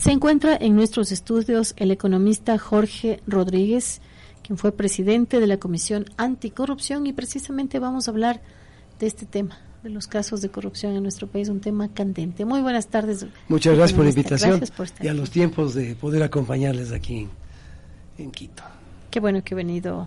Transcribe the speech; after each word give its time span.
Se 0.00 0.12
encuentra 0.12 0.56
en 0.60 0.76
nuestros 0.76 1.10
estudios 1.10 1.74
el 1.76 1.90
economista 1.90 2.56
Jorge 2.56 3.20
Rodríguez, 3.26 4.00
quien 4.44 4.56
fue 4.56 4.70
presidente 4.70 5.40
de 5.40 5.48
la 5.48 5.56
Comisión 5.56 6.04
Anticorrupción 6.16 7.06
y 7.08 7.12
precisamente 7.12 7.80
vamos 7.80 8.06
a 8.06 8.12
hablar 8.12 8.40
de 9.00 9.08
este 9.08 9.26
tema, 9.26 9.58
de 9.82 9.90
los 9.90 10.06
casos 10.06 10.40
de 10.40 10.50
corrupción 10.50 10.94
en 10.94 11.02
nuestro 11.02 11.26
país, 11.26 11.48
un 11.48 11.60
tema 11.60 11.92
candente. 11.92 12.44
Muy 12.44 12.60
buenas 12.60 12.86
tardes. 12.86 13.26
Muchas 13.48 13.74
gracias 13.76 13.96
por 13.96 14.04
la 14.04 14.10
invitación 14.10 14.62
y 15.00 15.08
a 15.08 15.14
los 15.14 15.30
tiempos 15.30 15.74
de 15.74 15.96
poder 15.96 16.22
acompañarles 16.22 16.92
aquí 16.92 17.26
en, 18.18 18.30
Quito. 18.30 18.62
Qué 19.10 19.18
bueno 19.18 19.42
que 19.42 19.54
ha 19.54 19.56
venido, 19.56 20.06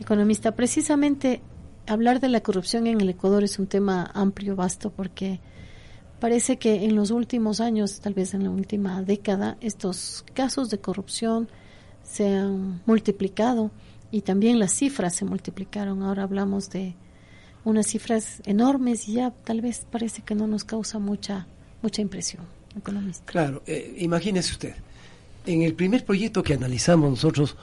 economista. 0.00 0.52
Precisamente 0.52 1.42
hablar 1.88 2.20
de 2.20 2.28
la 2.28 2.42
corrupción 2.42 2.86
en 2.86 3.00
el 3.00 3.08
Ecuador 3.08 3.42
es 3.42 3.58
un 3.58 3.66
tema 3.66 4.08
amplio, 4.14 4.54
vasto, 4.54 4.90
porque 4.90 5.40
Parece 6.20 6.56
que 6.58 6.84
en 6.84 6.96
los 6.96 7.10
últimos 7.10 7.60
años, 7.60 8.00
tal 8.00 8.14
vez 8.14 8.34
en 8.34 8.44
la 8.44 8.50
última 8.50 9.02
década, 9.02 9.58
estos 9.60 10.24
casos 10.34 10.70
de 10.70 10.78
corrupción 10.78 11.48
se 12.02 12.34
han 12.34 12.80
multiplicado 12.86 13.70
y 14.10 14.22
también 14.22 14.58
las 14.58 14.72
cifras 14.72 15.14
se 15.14 15.24
multiplicaron. 15.24 16.02
Ahora 16.02 16.22
hablamos 16.22 16.70
de 16.70 16.94
unas 17.64 17.86
cifras 17.88 18.40
enormes 18.46 19.08
y 19.08 19.14
ya 19.14 19.30
tal 19.30 19.60
vez 19.60 19.86
parece 19.90 20.22
que 20.22 20.34
no 20.34 20.46
nos 20.46 20.64
causa 20.64 20.98
mucha 20.98 21.46
mucha 21.82 22.02
impresión 22.02 22.44
economista. 22.76 23.24
Claro, 23.26 23.62
eh, 23.66 23.94
imagínese 23.98 24.52
usted, 24.52 24.74
en 25.46 25.62
el 25.62 25.74
primer 25.74 26.04
proyecto 26.04 26.42
que 26.42 26.54
analizamos 26.54 27.10
nosotros 27.10 27.56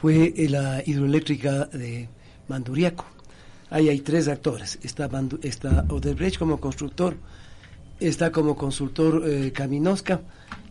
fue 0.00 0.34
la 0.48 0.82
hidroeléctrica 0.84 1.66
de 1.66 2.08
Manduriaco. 2.48 3.04
Ahí 3.68 3.88
hay 3.88 4.00
tres 4.00 4.26
actores. 4.26 4.78
Está, 4.82 5.08
está 5.42 5.84
Odebrecht 5.88 6.38
como 6.38 6.58
constructor, 6.58 7.16
está 8.00 8.32
como 8.32 8.56
consultor 8.56 9.22
eh, 9.26 9.52
Caminosca 9.52 10.20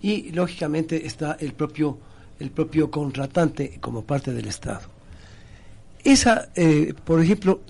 y 0.02 0.32
lógicamente 0.32 1.06
está 1.06 1.38
el 1.40 1.54
propio 1.54 2.00
el 2.40 2.52
propio 2.52 2.90
contratante 2.90 3.78
como 3.80 4.04
parte 4.04 4.34
del 4.34 4.48
Estado. 4.48 4.82
Esa, 6.04 6.50
eh, 6.56 6.94
por 7.04 7.22
ejemplo, 7.22 7.62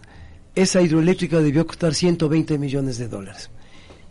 esa 0.56 0.81
hidroeléctrica 0.81 1.39
debió 1.39 1.66
costar 1.66 1.94
120 1.94 2.58
millones 2.58 2.98
de 2.98 3.08
dólares. 3.08 3.50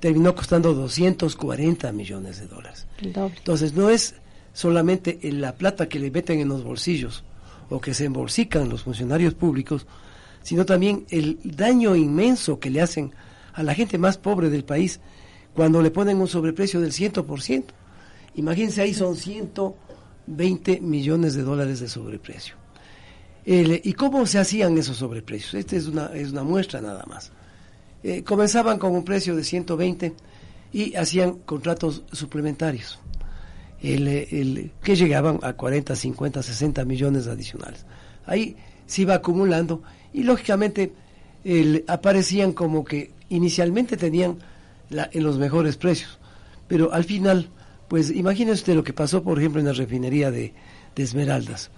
Terminó 0.00 0.34
costando 0.34 0.74
240 0.74 1.92
millones 1.92 2.40
de 2.40 2.46
dólares. 2.46 2.86
Entonces, 3.00 3.72
no 3.74 3.90
es 3.90 4.16
solamente 4.52 5.18
la 5.22 5.54
plata 5.54 5.88
que 5.88 5.98
le 5.98 6.10
meten 6.10 6.40
en 6.40 6.48
los 6.48 6.64
bolsillos 6.64 7.24
o 7.70 7.80
que 7.80 7.94
se 7.94 8.06
embolsican 8.06 8.68
los 8.68 8.82
funcionarios 8.82 9.34
públicos, 9.34 9.86
sino 10.42 10.64
también 10.64 11.04
el 11.10 11.38
daño 11.44 11.94
inmenso 11.94 12.58
que 12.58 12.70
le 12.70 12.80
hacen 12.80 13.12
a 13.52 13.62
la 13.62 13.74
gente 13.74 13.98
más 13.98 14.18
pobre 14.18 14.50
del 14.50 14.64
país 14.64 15.00
cuando 15.58 15.82
le 15.82 15.90
ponen 15.90 16.18
un 16.18 16.28
sobreprecio 16.28 16.80
del 16.80 16.92
100%. 16.92 17.64
Imagínense, 18.36 18.80
ahí 18.80 18.94
son 18.94 19.16
120 19.16 20.80
millones 20.82 21.34
de 21.34 21.42
dólares 21.42 21.80
de 21.80 21.88
sobreprecio. 21.88 22.54
¿Y 23.44 23.92
cómo 23.94 24.24
se 24.24 24.38
hacían 24.38 24.78
esos 24.78 24.98
sobreprecios? 24.98 25.54
Esta 25.54 25.74
es 25.74 25.88
una, 25.88 26.12
es 26.14 26.30
una 26.30 26.44
muestra 26.44 26.80
nada 26.80 27.04
más. 27.08 27.32
Eh, 28.04 28.22
comenzaban 28.22 28.78
con 28.78 28.92
un 28.92 29.04
precio 29.04 29.34
de 29.34 29.42
120 29.42 30.14
y 30.72 30.94
hacían 30.94 31.38
contratos 31.38 32.04
suplementarios 32.12 33.00
que 33.80 34.94
llegaban 34.94 35.40
a 35.42 35.54
40, 35.54 35.96
50, 35.96 36.40
60 36.40 36.84
millones 36.84 37.26
adicionales. 37.26 37.84
Ahí 38.26 38.56
se 38.86 39.02
iba 39.02 39.14
acumulando 39.14 39.82
y 40.12 40.22
lógicamente 40.22 40.92
aparecían 41.88 42.52
como 42.52 42.84
que 42.84 43.10
inicialmente 43.28 43.96
tenían 43.96 44.38
en 44.90 45.22
los 45.22 45.38
mejores 45.38 45.76
precios. 45.76 46.18
Pero 46.66 46.92
al 46.92 47.04
final, 47.04 47.48
pues 47.88 48.10
imagínese 48.10 48.60
usted 48.60 48.74
lo 48.74 48.84
que 48.84 48.92
pasó, 48.92 49.22
por 49.22 49.38
ejemplo, 49.38 49.60
en 49.60 49.66
la 49.66 49.72
refinería 49.72 50.30
de, 50.30 50.54
Esmeraldas. 50.96 51.70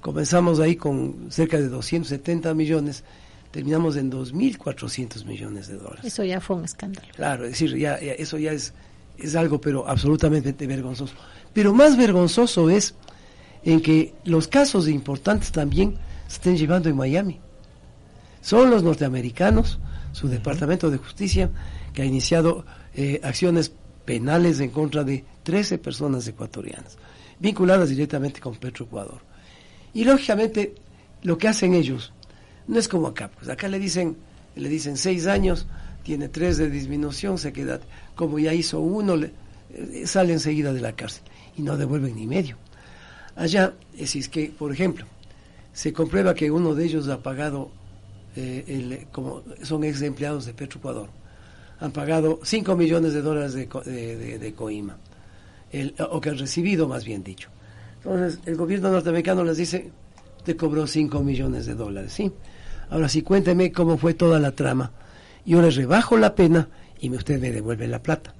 Comenzamos 0.00 0.60
ahí 0.60 0.76
con 0.76 1.32
cerca 1.32 1.56
de 1.56 1.68
270 1.68 2.54
millones, 2.54 3.02
terminamos 3.50 3.96
en 3.96 4.08
2.400 4.08 5.24
millones 5.24 5.66
de 5.66 5.78
dólares. 5.78 6.04
Eso 6.04 6.22
ya 6.22 6.40
fue 6.40 6.54
un 6.54 6.64
escándalo. 6.64 7.08
Claro, 7.16 7.44
es 7.44 7.50
decir, 7.50 7.76
ya, 7.76 7.96
eso 7.96 8.38
ya 8.38 8.52
es, 8.52 8.74
es 9.18 9.34
algo, 9.34 9.60
pero 9.60 9.88
absolutamente 9.88 10.64
vergonzoso. 10.68 11.12
Pero 11.52 11.74
más 11.74 11.96
vergonzoso 11.96 12.70
es 12.70 12.94
en 13.64 13.80
que 13.80 14.14
los 14.22 14.46
casos 14.46 14.86
importantes 14.88 15.50
también 15.50 15.96
se 16.28 16.36
estén 16.36 16.56
llevando 16.56 16.88
en 16.88 16.96
Miami. 16.96 17.40
Son 18.40 18.70
los 18.70 18.84
norteamericanos, 18.84 19.80
su 20.12 20.28
Departamento 20.28 20.88
de 20.88 20.98
Justicia, 20.98 21.50
que 21.98 22.02
ha 22.02 22.06
iniciado 22.06 22.64
eh, 22.94 23.20
acciones 23.24 23.72
penales 24.04 24.60
en 24.60 24.70
contra 24.70 25.02
de 25.02 25.24
13 25.42 25.78
personas 25.78 26.28
ecuatorianas, 26.28 26.96
vinculadas 27.40 27.88
directamente 27.88 28.38
con 28.38 28.54
Petroecuador. 28.54 29.18
Y 29.92 30.04
lógicamente 30.04 30.76
lo 31.22 31.36
que 31.36 31.48
hacen 31.48 31.74
ellos 31.74 32.12
no 32.68 32.78
es 32.78 32.86
como 32.86 33.08
acá, 33.08 33.32
pues 33.36 33.48
acá 33.48 33.66
le 33.66 33.80
dicen, 33.80 34.16
le 34.54 34.68
dicen 34.68 34.96
seis 34.96 35.26
años, 35.26 35.66
tiene 36.04 36.28
tres 36.28 36.56
de 36.58 36.70
disminución, 36.70 37.36
se 37.36 37.52
queda, 37.52 37.80
como 38.14 38.38
ya 38.38 38.54
hizo 38.54 38.78
uno, 38.78 39.16
eh, 39.16 39.32
sale 40.06 40.32
enseguida 40.32 40.72
de 40.72 40.80
la 40.80 40.92
cárcel 40.92 41.24
y 41.56 41.62
no 41.62 41.76
devuelven 41.76 42.14
ni 42.14 42.28
medio. 42.28 42.58
Allá, 43.34 43.74
es 43.98 44.28
que, 44.28 44.52
por 44.56 44.70
ejemplo, 44.70 45.04
se 45.72 45.92
comprueba 45.92 46.32
que 46.32 46.48
uno 46.48 46.76
de 46.76 46.84
ellos 46.84 47.08
ha 47.08 47.20
pagado, 47.24 47.72
eh, 48.36 48.62
el, 48.68 49.08
como 49.10 49.42
son 49.64 49.82
ex 49.82 50.00
empleados 50.02 50.46
de 50.46 50.54
Petroecuador, 50.54 51.17
han 51.80 51.92
pagado 51.92 52.40
5 52.42 52.76
millones 52.76 53.12
de 53.12 53.22
dólares 53.22 53.54
de, 53.54 54.38
de, 54.38 54.54
coima, 54.54 54.96
o 56.10 56.20
que 56.20 56.30
han 56.30 56.38
recibido 56.38 56.88
más 56.88 57.04
bien 57.04 57.22
dicho. 57.22 57.48
Entonces, 58.02 58.40
el 58.46 58.56
gobierno 58.56 58.90
norteamericano 58.90 59.44
les 59.44 59.56
dice, 59.56 59.90
te 60.44 60.56
cobró 60.56 60.86
5 60.86 61.22
millones 61.22 61.66
de 61.66 61.74
dólares, 61.74 62.12
¿sí? 62.12 62.32
Ahora 62.90 63.08
sí, 63.08 63.22
cuénteme 63.22 63.70
cómo 63.70 63.98
fue 63.98 64.14
toda 64.14 64.38
la 64.38 64.52
trama. 64.52 64.92
Yo 65.44 65.60
les 65.62 65.76
rebajo 65.76 66.16
la 66.16 66.34
pena 66.34 66.68
y 67.00 67.10
usted 67.10 67.40
me 67.40 67.50
devuelve 67.50 67.86
la 67.86 68.02
plata. 68.02 68.34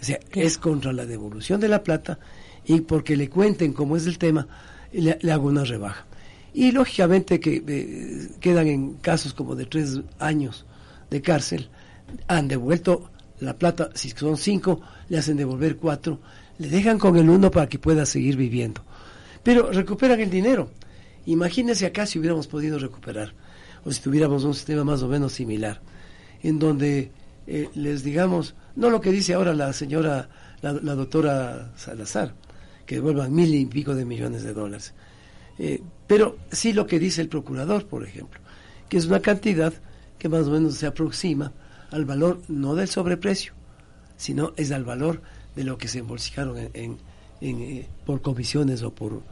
O 0.00 0.04
sea, 0.04 0.20
es 0.32 0.58
contra 0.58 0.92
la 0.92 1.06
devolución 1.06 1.60
de 1.60 1.68
la 1.68 1.82
plata 1.82 2.18
y 2.64 2.82
porque 2.82 3.16
le 3.16 3.28
cuenten 3.28 3.72
cómo 3.72 3.96
es 3.96 4.06
el 4.06 4.18
tema, 4.18 4.46
le, 4.92 5.18
hago 5.32 5.48
una 5.48 5.64
rebaja. 5.64 6.06
Y 6.54 6.72
lógicamente 6.72 7.40
que 7.40 7.62
eh, 7.66 8.28
quedan 8.40 8.66
en 8.68 8.94
casos 8.94 9.34
como 9.34 9.54
de 9.54 9.66
tres 9.66 10.00
años 10.18 10.66
de 11.10 11.20
cárcel, 11.20 11.68
han 12.26 12.48
devuelto 12.48 13.10
la 13.40 13.56
plata, 13.56 13.90
si 13.94 14.10
son 14.10 14.36
cinco, 14.36 14.80
le 15.08 15.18
hacen 15.18 15.36
devolver 15.36 15.76
cuatro, 15.76 16.20
le 16.58 16.68
dejan 16.68 16.98
con 16.98 17.16
el 17.16 17.28
uno 17.28 17.50
para 17.50 17.68
que 17.68 17.78
pueda 17.78 18.04
seguir 18.04 18.36
viviendo. 18.36 18.82
Pero 19.42 19.70
recuperan 19.70 20.20
el 20.20 20.30
dinero. 20.30 20.70
Imagínense 21.26 21.86
acá 21.86 22.06
si 22.06 22.18
hubiéramos 22.18 22.46
podido 22.46 22.78
recuperar, 22.78 23.34
o 23.84 23.92
si 23.92 24.00
tuviéramos 24.00 24.44
un 24.44 24.54
sistema 24.54 24.84
más 24.84 25.02
o 25.02 25.08
menos 25.08 25.32
similar, 25.32 25.80
en 26.42 26.58
donde 26.58 27.12
eh, 27.46 27.68
les 27.74 28.02
digamos, 28.02 28.54
no 28.76 28.90
lo 28.90 29.00
que 29.00 29.12
dice 29.12 29.34
ahora 29.34 29.54
la 29.54 29.72
señora, 29.72 30.28
la, 30.62 30.72
doctora 30.72 31.72
Salazar, 31.76 32.34
que 32.86 32.96
devuelvan 32.96 33.34
mil 33.34 33.54
y 33.54 33.66
pico 33.66 33.94
de 33.94 34.04
millones 34.04 34.42
de 34.42 34.52
dólares, 34.52 34.94
eh, 35.58 35.82
pero 36.06 36.38
sí 36.50 36.72
lo 36.72 36.86
que 36.86 36.98
dice 36.98 37.20
el 37.20 37.28
procurador, 37.28 37.86
por 37.86 38.04
ejemplo, 38.04 38.40
que 38.88 38.96
es 38.96 39.06
una 39.06 39.20
cantidad 39.20 39.72
que 40.18 40.28
más 40.28 40.46
o 40.46 40.50
menos 40.50 40.74
se 40.74 40.86
aproxima 40.86 41.52
al 41.90 42.04
valor 42.04 42.42
no 42.48 42.74
del 42.74 42.88
sobreprecio, 42.88 43.52
sino 44.16 44.52
es 44.56 44.72
al 44.72 44.84
valor 44.84 45.22
de 45.54 45.64
lo 45.64 45.78
que 45.78 45.88
se 45.88 46.00
embolsicaron 46.00 46.70
en, 46.72 46.98
eh, 47.40 47.86
por 48.04 48.22
comisiones 48.22 48.82
o 48.82 48.92
por, 48.92 49.22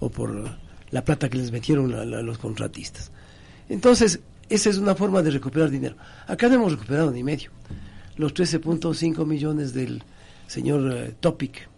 o 0.00 0.08
por 0.10 0.58
la 0.90 1.04
plata 1.04 1.28
que 1.28 1.38
les 1.38 1.50
metieron 1.50 1.94
a, 1.94 2.04
los 2.04 2.38
contratistas. 2.38 3.10
Entonces, 3.68 4.20
esa 4.48 4.70
es 4.70 4.78
una 4.78 4.94
forma 4.94 5.22
de 5.22 5.30
recuperar 5.30 5.70
dinero. 5.70 5.96
Acá 6.26 6.48
no 6.48 6.54
hemos 6.54 6.72
recuperado 6.72 7.10
ni 7.10 7.22
medio. 7.22 7.50
Los 8.16 8.34
13.5 8.34 9.24
millones 9.26 9.72
del 9.72 10.02
señor 10.46 10.92
eh, 10.92 11.14
Topic, 11.18 11.68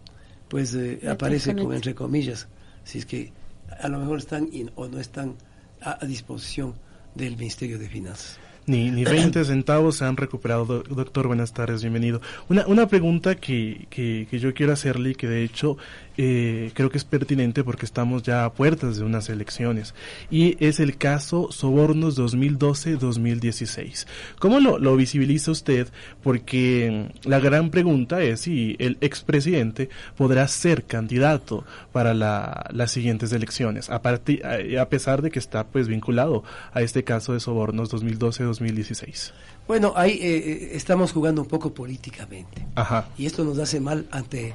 pues 0.49 0.73
eh, 0.75 0.99
aparece 1.09 1.55
como 1.55 1.73
entre 1.73 1.95
comillas, 1.95 2.47
si 2.83 2.99
es 2.99 3.05
que 3.05 3.31
a 3.79 3.87
lo 3.87 3.99
mejor 3.99 4.19
están 4.19 4.49
o 4.75 4.87
no 4.87 4.99
están 4.99 5.35
a 5.81 6.05
disposición 6.05 6.75
del 7.13 7.37
Ministerio 7.37 7.79
de 7.79 7.87
Finanzas. 7.87 8.39
Ni, 8.67 8.89
ni 8.91 9.03
20 9.03 9.43
centavos 9.45 9.97
se 9.97 10.05
han 10.05 10.17
recuperado. 10.17 10.83
Doctor, 10.83 11.27
buenas 11.27 11.53
tardes, 11.53 11.81
bienvenido. 11.81 12.21
Una, 12.49 12.65
una 12.67 12.87
pregunta 12.87 13.35
que, 13.35 13.87
que, 13.89 14.27
que 14.29 14.39
yo 14.39 14.53
quiero 14.53 14.73
hacerle 14.73 15.11
y 15.11 15.15
que 15.15 15.27
de 15.27 15.43
hecho 15.43 15.77
eh, 16.17 16.71
creo 16.73 16.89
que 16.89 16.97
es 16.97 17.03
pertinente 17.03 17.63
porque 17.63 17.85
estamos 17.85 18.23
ya 18.23 18.45
a 18.45 18.53
puertas 18.53 18.97
de 18.97 19.03
unas 19.03 19.29
elecciones 19.29 19.93
y 20.31 20.57
es 20.65 20.79
el 20.79 20.97
caso 20.97 21.51
Sobornos 21.51 22.17
2012-2016. 22.17 24.07
¿Cómo 24.39 24.59
lo, 24.59 24.79
lo 24.79 24.95
visibiliza 24.95 25.51
usted? 25.51 25.87
Porque 26.23 27.11
la 27.23 27.39
gran 27.39 27.69
pregunta 27.69 28.21
es 28.21 28.41
si 28.41 28.75
el 28.79 28.97
expresidente 29.01 29.89
podrá 30.17 30.47
ser 30.47 30.85
candidato 30.85 31.65
para 31.91 32.13
la, 32.13 32.65
las 32.71 32.91
siguientes 32.91 33.31
elecciones, 33.31 33.89
a, 33.89 33.95
a 33.95 34.89
pesar 34.89 35.21
de 35.21 35.31
que 35.31 35.39
está 35.39 35.67
pues 35.67 35.87
vinculado 35.87 36.43
a 36.73 36.81
este 36.81 37.03
caso 37.03 37.33
de 37.33 37.39
Sobornos 37.39 37.93
2012-2016. 37.93 39.31
Bueno, 39.67 39.93
ahí 39.95 40.11
eh, 40.11 40.37
eh, 40.37 40.69
estamos 40.73 41.11
jugando 41.11 41.41
un 41.41 41.47
poco 41.47 41.73
políticamente. 41.73 42.65
Ajá. 42.75 43.07
Y 43.17 43.25
esto 43.25 43.43
nos 43.43 43.57
hace 43.57 43.79
mal 43.79 44.05
ante 44.11 44.53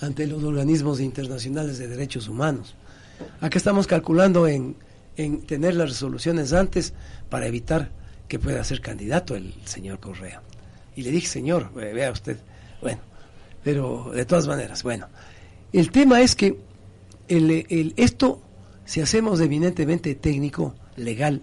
ante 0.00 0.26
los 0.26 0.42
organismos 0.42 1.00
internacionales 1.00 1.78
de 1.78 1.88
derechos 1.88 2.28
humanos. 2.28 2.74
Acá 3.40 3.58
estamos 3.58 3.86
calculando 3.86 4.46
en, 4.46 4.76
en 5.16 5.42
tener 5.42 5.74
las 5.74 5.90
resoluciones 5.90 6.52
antes 6.52 6.94
para 7.28 7.46
evitar 7.46 7.90
que 8.28 8.38
pueda 8.38 8.64
ser 8.64 8.80
candidato 8.80 9.36
el 9.36 9.54
señor 9.64 10.00
Correa. 10.00 10.42
Y 10.96 11.02
le 11.02 11.10
dije, 11.10 11.26
señor, 11.26 11.72
vea 11.74 12.10
usted, 12.10 12.38
bueno, 12.80 13.00
pero 13.62 14.12
de 14.14 14.24
todas 14.24 14.46
maneras, 14.46 14.82
bueno, 14.82 15.08
el 15.72 15.90
tema 15.90 16.20
es 16.20 16.36
que 16.36 16.56
el, 17.28 17.50
el, 17.68 17.94
esto, 17.96 18.42
si 18.84 19.00
hacemos 19.00 19.40
eminentemente 19.40 20.14
técnico, 20.14 20.74
legal, 20.96 21.42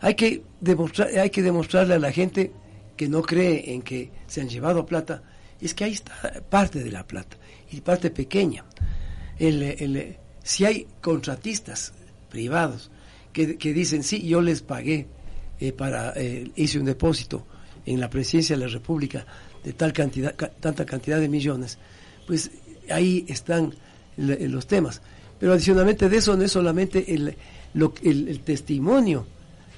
hay 0.00 0.14
que, 0.14 0.42
demostrar, 0.60 1.08
hay 1.18 1.30
que 1.30 1.42
demostrarle 1.42 1.94
a 1.94 1.98
la 1.98 2.12
gente 2.12 2.52
que 2.96 3.08
no 3.08 3.22
cree 3.22 3.72
en 3.72 3.82
que 3.82 4.10
se 4.26 4.40
han 4.40 4.48
llevado 4.48 4.84
plata, 4.84 5.22
es 5.60 5.72
que 5.74 5.84
ahí 5.84 5.92
está 5.92 6.42
parte 6.50 6.82
de 6.82 6.90
la 6.90 7.06
plata, 7.06 7.36
y 7.70 7.80
parte 7.80 8.10
pequeña. 8.10 8.64
El, 9.38 9.62
el, 9.62 10.16
si 10.42 10.64
hay 10.64 10.86
contratistas 11.00 11.92
privados 12.30 12.90
que, 13.32 13.56
que, 13.58 13.72
dicen, 13.72 14.02
sí, 14.02 14.26
yo 14.26 14.40
les 14.40 14.62
pagué 14.62 15.06
eh, 15.60 15.72
para, 15.72 16.12
eh, 16.16 16.50
hice 16.56 16.78
un 16.78 16.86
depósito 16.86 17.46
en 17.84 18.00
la 18.00 18.08
presidencia 18.08 18.56
de 18.56 18.64
la 18.66 18.72
República 18.72 19.26
de 19.64 19.72
tal 19.72 19.92
cantidad, 19.92 20.34
ca, 20.36 20.48
tanta 20.48 20.84
cantidad 20.86 21.20
de 21.20 21.28
millones, 21.28 21.78
pues 22.26 22.50
ahí 22.90 23.24
están 23.28 23.74
los 24.16 24.66
temas. 24.66 25.02
Pero 25.38 25.52
adicionalmente 25.52 26.08
de 26.08 26.16
eso 26.16 26.36
no 26.36 26.44
es 26.44 26.52
solamente 26.52 27.12
el, 27.14 27.36
lo, 27.74 27.92
el, 28.02 28.28
el 28.28 28.40
testimonio, 28.40 29.26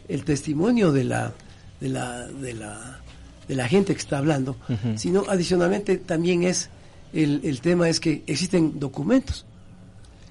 el 0.08 0.24
testimonio 0.24 0.92
de 0.92 1.04
la, 1.04 1.32
de 1.80 1.88
la, 1.88 2.26
de 2.28 2.54
la, 2.54 3.00
de 3.48 3.54
la 3.54 3.68
gente 3.68 3.92
que 3.94 4.00
está 4.00 4.18
hablando, 4.18 4.56
uh 4.68 4.72
-huh. 4.72 4.96
sino 4.96 5.24
adicionalmente 5.28 5.96
también 5.96 6.44
es 6.44 6.70
el, 7.12 7.40
el 7.44 7.60
tema 7.60 7.88
es 7.88 8.00
que 8.00 8.22
existen 8.26 8.78
documentos. 8.78 9.46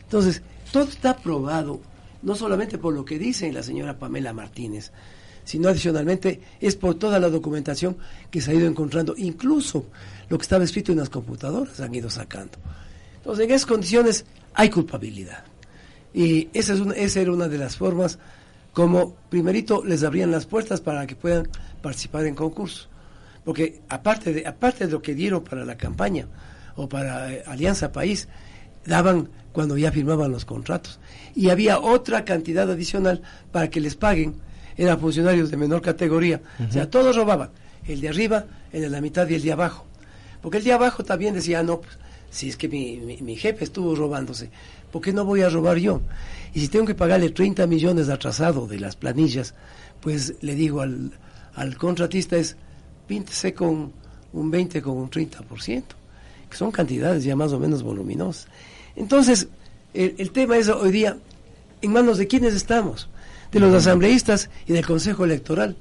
Entonces, 0.03 0.41
todo 0.71 0.83
está 0.83 1.17
probado, 1.17 1.81
no 2.21 2.35
solamente 2.35 2.77
por 2.77 2.93
lo 2.93 3.03
que 3.03 3.19
dice 3.19 3.51
la 3.51 3.63
señora 3.63 3.97
Pamela 3.97 4.33
Martínez, 4.33 4.91
sino 5.43 5.69
adicionalmente 5.69 6.41
es 6.59 6.75
por 6.75 6.95
toda 6.95 7.19
la 7.19 7.29
documentación 7.29 7.97
que 8.29 8.41
se 8.41 8.51
ha 8.51 8.53
ido 8.53 8.67
encontrando, 8.67 9.13
incluso 9.17 9.85
lo 10.29 10.37
que 10.37 10.41
estaba 10.41 10.63
escrito 10.63 10.91
en 10.91 10.97
las 10.97 11.09
computadoras 11.09 11.79
han 11.79 11.95
ido 11.95 12.09
sacando. 12.09 12.57
Entonces, 13.17 13.45
en 13.45 13.51
esas 13.51 13.65
condiciones 13.65 14.25
hay 14.53 14.69
culpabilidad. 14.69 15.45
Y 16.13 16.49
esa, 16.53 16.73
es 16.73 16.79
una, 16.79 16.93
esa 16.95 17.21
era 17.21 17.31
una 17.31 17.47
de 17.47 17.57
las 17.57 17.77
formas 17.77 18.19
como, 18.73 19.15
primerito, 19.29 19.83
les 19.83 20.03
abrían 20.03 20.31
las 20.31 20.45
puertas 20.45 20.81
para 20.81 21.07
que 21.07 21.15
puedan 21.15 21.47
participar 21.81 22.25
en 22.25 22.35
concursos. 22.35 22.89
Porque 23.43 23.81
aparte 23.87 24.33
de, 24.33 24.45
aparte 24.45 24.85
de 24.85 24.91
lo 24.91 25.01
que 25.01 25.15
dieron 25.15 25.43
para 25.43 25.63
la 25.63 25.77
campaña 25.77 26.27
o 26.77 26.87
para 26.87 27.33
eh, 27.33 27.43
Alianza 27.45 27.91
País, 27.91 28.29
daban 28.85 29.27
cuando 29.51 29.77
ya 29.77 29.91
firmaban 29.91 30.31
los 30.31 30.45
contratos. 30.45 30.99
Y 31.35 31.49
había 31.49 31.79
otra 31.79 32.23
cantidad 32.23 32.71
adicional 32.71 33.21
para 33.51 33.69
que 33.69 33.81
les 33.81 33.95
paguen, 33.95 34.35
eran 34.77 34.99
funcionarios 34.99 35.51
de 35.51 35.57
menor 35.57 35.81
categoría. 35.81 36.41
Uh 36.59 36.63
-huh. 36.63 36.69
O 36.69 36.71
sea, 36.71 36.89
todos 36.89 37.15
robaban. 37.15 37.49
El 37.85 37.99
de 37.99 38.09
arriba, 38.09 38.45
el 38.71 38.81
de 38.81 38.89
la 38.89 39.01
mitad 39.01 39.27
y 39.27 39.35
el 39.35 39.41
de 39.41 39.51
abajo. 39.51 39.85
Porque 40.41 40.59
el 40.59 40.63
de 40.63 40.73
abajo 40.73 41.03
también 41.03 41.33
decía, 41.33 41.63
no, 41.63 41.81
pues, 41.81 41.97
si 42.29 42.49
es 42.49 42.57
que 42.57 42.67
mi, 42.67 42.97
mi, 42.97 43.17
mi, 43.17 43.35
jefe 43.35 43.63
estuvo 43.63 43.95
robándose, 43.95 44.49
¿por 44.91 45.01
qué 45.01 45.11
no 45.11 45.25
voy 45.25 45.41
a 45.41 45.49
robar 45.49 45.77
yo? 45.77 46.01
Y 46.53 46.59
si 46.59 46.67
tengo 46.67 46.85
que 46.85 46.95
pagarle 46.95 47.29
30 47.29 47.65
millones 47.67 48.07
de 48.07 48.13
atrasado 48.13 48.67
de 48.67 48.79
las 48.79 48.95
planillas, 48.95 49.53
pues 50.01 50.35
le 50.41 50.55
digo 50.55 50.81
al, 50.81 51.11
al 51.55 51.77
contratista 51.77 52.37
es, 52.37 52.55
píntese 53.07 53.53
con 53.53 53.91
un 54.33 54.51
20, 54.51 54.81
con 54.81 54.97
un 54.97 55.09
30%, 55.09 55.83
que 56.49 56.57
son 56.57 56.71
cantidades 56.71 57.23
ya 57.23 57.35
más 57.35 57.53
o 57.53 57.59
menos 57.59 57.83
voluminosas. 57.83 58.47
Entonces, 58.95 59.47
el, 59.93 60.15
el 60.17 60.31
tema 60.31 60.57
es 60.57 60.69
hoy 60.69 60.91
día, 60.91 61.17
¿en 61.81 61.91
manos 61.91 62.17
de 62.17 62.27
quiénes 62.27 62.53
estamos? 62.53 63.09
De 63.51 63.59
los 63.59 63.73
asambleístas 63.73 64.49
y 64.65 64.73
del 64.73 64.85
Consejo 64.85 65.25
Electoral. 65.25 65.77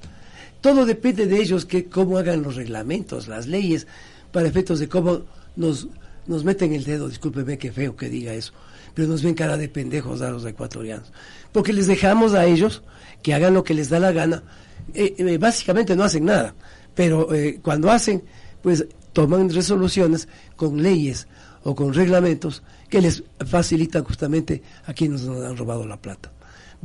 Todo 0.60 0.86
depende 0.86 1.26
de 1.26 1.40
ellos, 1.40 1.64
que 1.64 1.86
cómo 1.86 2.18
hagan 2.18 2.42
los 2.42 2.56
reglamentos, 2.56 3.28
las 3.28 3.46
leyes, 3.46 3.86
para 4.32 4.48
efectos 4.48 4.78
de 4.78 4.88
cómo 4.88 5.22
nos 5.56 5.88
nos 6.26 6.44
meten 6.44 6.72
el 6.72 6.84
dedo, 6.84 7.08
discúlpeme 7.08 7.58
que 7.58 7.72
feo 7.72 7.96
que 7.96 8.08
diga 8.08 8.32
eso, 8.34 8.52
pero 8.94 9.08
nos 9.08 9.22
ven 9.22 9.34
cara 9.34 9.56
de 9.56 9.68
pendejos 9.68 10.22
a 10.22 10.30
los 10.30 10.44
ecuatorianos, 10.44 11.12
porque 11.52 11.72
les 11.72 11.86
dejamos 11.86 12.34
a 12.34 12.46
ellos 12.46 12.82
que 13.22 13.34
hagan 13.34 13.54
lo 13.54 13.64
que 13.64 13.74
les 13.74 13.88
da 13.88 13.98
la 14.00 14.12
gana, 14.12 14.42
eh, 14.94 15.14
eh, 15.18 15.38
básicamente 15.38 15.96
no 15.96 16.04
hacen 16.04 16.24
nada, 16.24 16.54
pero 16.94 17.32
eh, 17.34 17.60
cuando 17.62 17.90
hacen, 17.90 18.22
pues 18.62 18.86
toman 19.16 19.48
resoluciones 19.48 20.28
con 20.56 20.82
leyes 20.82 21.26
o 21.64 21.74
con 21.74 21.94
reglamentos 21.94 22.62
que 22.90 23.00
les 23.00 23.24
facilitan 23.46 24.04
justamente 24.04 24.62
a 24.84 24.92
quienes 24.92 25.22
nos 25.22 25.42
han 25.42 25.56
robado 25.56 25.86
la 25.86 25.96
plata. 25.96 26.30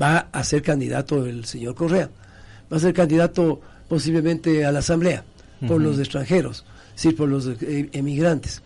Va 0.01 0.29
a 0.31 0.41
ser 0.45 0.61
candidato 0.61 1.25
el 1.25 1.43
señor 1.43 1.75
Correa, 1.75 2.09
va 2.71 2.77
a 2.77 2.79
ser 2.79 2.93
candidato 2.93 3.59
posiblemente 3.89 4.63
a 4.63 4.71
la 4.71 4.79
Asamblea, 4.79 5.25
por 5.67 5.71
uh 5.71 5.83
-huh. 5.83 5.87
los 5.87 5.99
extranjeros, 5.99 6.63
sí, 6.95 7.11
por 7.11 7.27
los 7.27 7.49
emigrantes. 7.91 8.61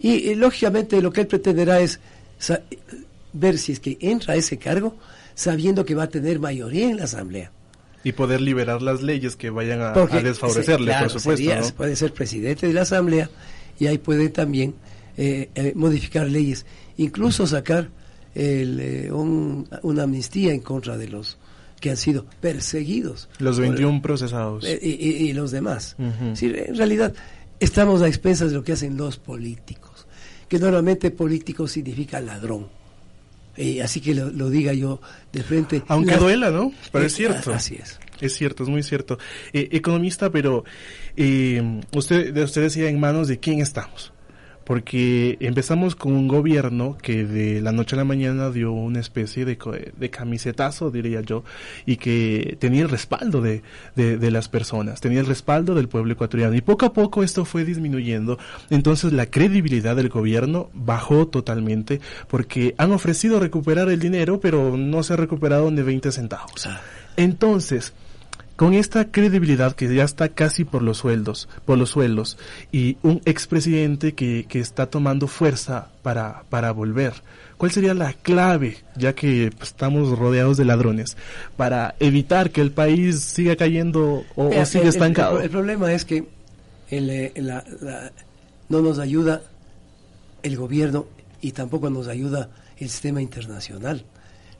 Y, 0.00 0.14
y, 0.28 0.34
lógicamente 0.34 1.00
lo 1.00 1.12
que 1.12 1.20
él 1.20 1.28
pretenderá 1.28 1.78
es 1.78 2.00
ver 3.32 3.56
si 3.56 3.70
es 3.70 3.78
que 3.78 3.96
entra 4.00 4.34
a 4.34 4.36
ese 4.36 4.58
cargo 4.58 4.96
sabiendo 5.36 5.84
que 5.84 5.94
va 5.94 6.04
a 6.04 6.08
tener 6.08 6.40
mayoría 6.40 6.90
en 6.90 6.96
la 6.96 7.04
Asamblea. 7.04 7.52
Y 8.06 8.12
poder 8.12 8.40
liberar 8.40 8.82
las 8.82 9.02
leyes 9.02 9.34
que 9.34 9.50
vayan 9.50 9.82
a, 9.82 9.92
Porque, 9.92 10.18
a 10.18 10.22
desfavorecerle, 10.22 10.86
claro, 10.86 11.08
por 11.08 11.20
supuesto. 11.20 11.44
Sería, 11.44 11.60
¿no? 11.60 11.68
Puede 11.74 11.96
ser 11.96 12.12
presidente 12.12 12.68
de 12.68 12.72
la 12.72 12.82
Asamblea 12.82 13.28
y 13.80 13.86
ahí 13.86 13.98
puede 13.98 14.28
también 14.28 14.76
eh, 15.16 15.50
eh, 15.56 15.72
modificar 15.74 16.28
leyes, 16.28 16.66
incluso 16.98 17.48
sacar 17.48 17.88
el, 18.36 18.78
eh, 18.78 19.10
un, 19.10 19.68
una 19.82 20.04
amnistía 20.04 20.52
en 20.52 20.60
contra 20.60 20.96
de 20.96 21.08
los 21.08 21.36
que 21.80 21.90
han 21.90 21.96
sido 21.96 22.26
perseguidos. 22.40 23.28
Los 23.38 23.58
21 23.58 24.00
procesados. 24.02 24.64
Y, 24.64 24.86
y, 24.86 25.28
y, 25.28 25.32
los 25.32 25.50
demás. 25.50 25.96
Uh 25.98 26.04
-huh. 26.04 26.36
sí, 26.36 26.52
en 26.54 26.76
realidad 26.76 27.12
estamos 27.60 28.02
a 28.02 28.08
expensas 28.08 28.50
de 28.50 28.56
lo 28.56 28.62
que 28.62 28.72
hacen 28.72 28.96
los 28.96 29.16
políticos, 29.16 30.06
que 30.48 30.58
normalmente 30.60 31.10
político 31.10 31.66
significa 31.66 32.20
ladrón. 32.20 32.68
Y 33.56 33.80
así 33.80 34.00
que 34.00 34.14
lo, 34.14 34.30
lo, 34.30 34.50
diga 34.50 34.72
yo 34.72 35.00
de 35.32 35.42
frente. 35.42 35.82
Aunque 35.88 36.16
duela, 36.16 36.50
¿no? 36.50 36.72
Pero 36.92 37.04
es, 37.04 37.12
es 37.12 37.16
cierto. 37.16 37.52
Así 37.52 37.76
es. 37.76 37.98
Es 38.20 38.34
cierto, 38.34 38.62
es 38.62 38.68
muy 38.68 38.82
cierto. 38.82 39.18
Eh, 39.52 39.68
economista, 39.72 40.30
pero 40.30 40.64
eh, 41.16 41.80
usted, 41.94 42.36
usted 42.36 42.62
decía 42.62 42.88
en 42.88 42.98
manos 42.98 43.28
de 43.28 43.38
quién 43.38 43.60
estamos 43.60 44.12
porque 44.66 45.38
empezamos 45.40 45.94
con 45.94 46.12
un 46.12 46.26
gobierno 46.26 46.98
que 47.00 47.24
de 47.24 47.60
la 47.60 47.70
noche 47.70 47.94
a 47.94 47.98
la 47.98 48.04
mañana 48.04 48.50
dio 48.50 48.72
una 48.72 48.98
especie 48.98 49.44
de, 49.44 49.56
de 49.96 50.10
camisetazo, 50.10 50.90
diría 50.90 51.20
yo, 51.20 51.44
y 51.86 51.98
que 51.98 52.56
tenía 52.58 52.82
el 52.82 52.88
respaldo 52.88 53.40
de, 53.40 53.62
de, 53.94 54.18
de, 54.18 54.30
las 54.32 54.48
personas, 54.48 55.00
tenía 55.00 55.20
el 55.20 55.26
respaldo 55.26 55.76
del 55.76 55.88
pueblo 55.88 56.12
ecuatoriano. 56.12 56.56
Y 56.56 56.62
poco 56.62 56.84
a 56.84 56.92
poco 56.92 57.22
esto 57.22 57.44
fue 57.44 57.64
disminuyendo, 57.64 58.38
entonces 58.68 59.12
la 59.12 59.26
credibilidad 59.26 59.94
del 59.94 60.08
gobierno 60.08 60.68
bajó 60.74 61.28
totalmente, 61.28 62.00
porque 62.26 62.74
han 62.76 62.90
ofrecido 62.90 63.38
recuperar 63.38 63.88
el 63.88 64.00
dinero, 64.00 64.40
pero 64.40 64.76
no 64.76 65.04
se 65.04 65.12
ha 65.12 65.16
recuperado 65.16 65.70
ni 65.70 65.82
20 65.82 66.10
centavos. 66.10 66.68
Entonces, 67.16 67.94
con 68.56 68.72
esta 68.72 69.10
credibilidad 69.10 69.76
que 69.76 69.94
ya 69.94 70.04
está 70.04 70.30
casi 70.30 70.64
por 70.64 70.82
los 70.82 70.98
sueldos, 70.98 71.48
por 71.64 71.78
los 71.78 71.90
sueldos, 71.90 72.38
y 72.72 72.96
un 73.02 73.20
expresidente 73.26 74.14
que, 74.14 74.46
que 74.48 74.60
está 74.60 74.86
tomando 74.86 75.28
fuerza 75.28 75.88
para, 76.02 76.44
para 76.48 76.72
volver. 76.72 77.12
¿Cuál 77.58 77.70
sería 77.70 77.94
la 77.94 78.14
clave, 78.14 78.78
ya 78.96 79.14
que 79.14 79.50
pues, 79.56 79.70
estamos 79.70 80.18
rodeados 80.18 80.56
de 80.56 80.64
ladrones, 80.64 81.16
para 81.56 81.94
evitar 82.00 82.50
que 82.50 82.62
el 82.62 82.70
país 82.70 83.20
siga 83.20 83.56
cayendo 83.56 84.24
o, 84.34 84.50
siga 84.64 84.84
el, 84.84 84.88
estancado? 84.88 85.38
El, 85.38 85.44
el, 85.44 85.50
problema 85.50 85.92
es 85.92 86.04
que 86.04 86.24
el, 86.90 87.32
la, 87.36 87.64
la, 87.80 88.12
no 88.68 88.80
nos 88.80 88.98
ayuda 88.98 89.42
el 90.42 90.56
gobierno 90.56 91.06
y 91.40 91.52
tampoco 91.52 91.90
nos 91.90 92.08
ayuda 92.08 92.48
el 92.78 92.88
sistema 92.88 93.20
internacional. 93.20 94.04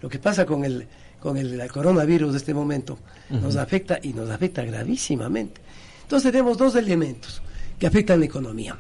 Lo 0.03 0.09
que 0.09 0.19
pasa 0.19 0.45
con 0.45 0.65
el, 0.65 0.87
con 1.21 1.37
el, 1.37 1.61
el 1.61 1.73
coronavirus 1.73 2.33
de 2.33 2.39
este 2.39 2.55
momento 2.55 2.99
uh 3.31 3.35
-huh. 3.35 3.41
nos 3.43 3.57
afecta 3.57 3.99
y 4.03 4.13
nos 4.13 4.31
afecta 4.31 4.65
gravísimamente. 4.65 5.61
Entonces 6.03 6.31
tenemos 6.31 6.57
dos 6.57 6.75
elementos 6.77 7.43
que 7.79 7.87
afectan 7.87 8.21
la 8.21 8.27
economía. 8.27 8.79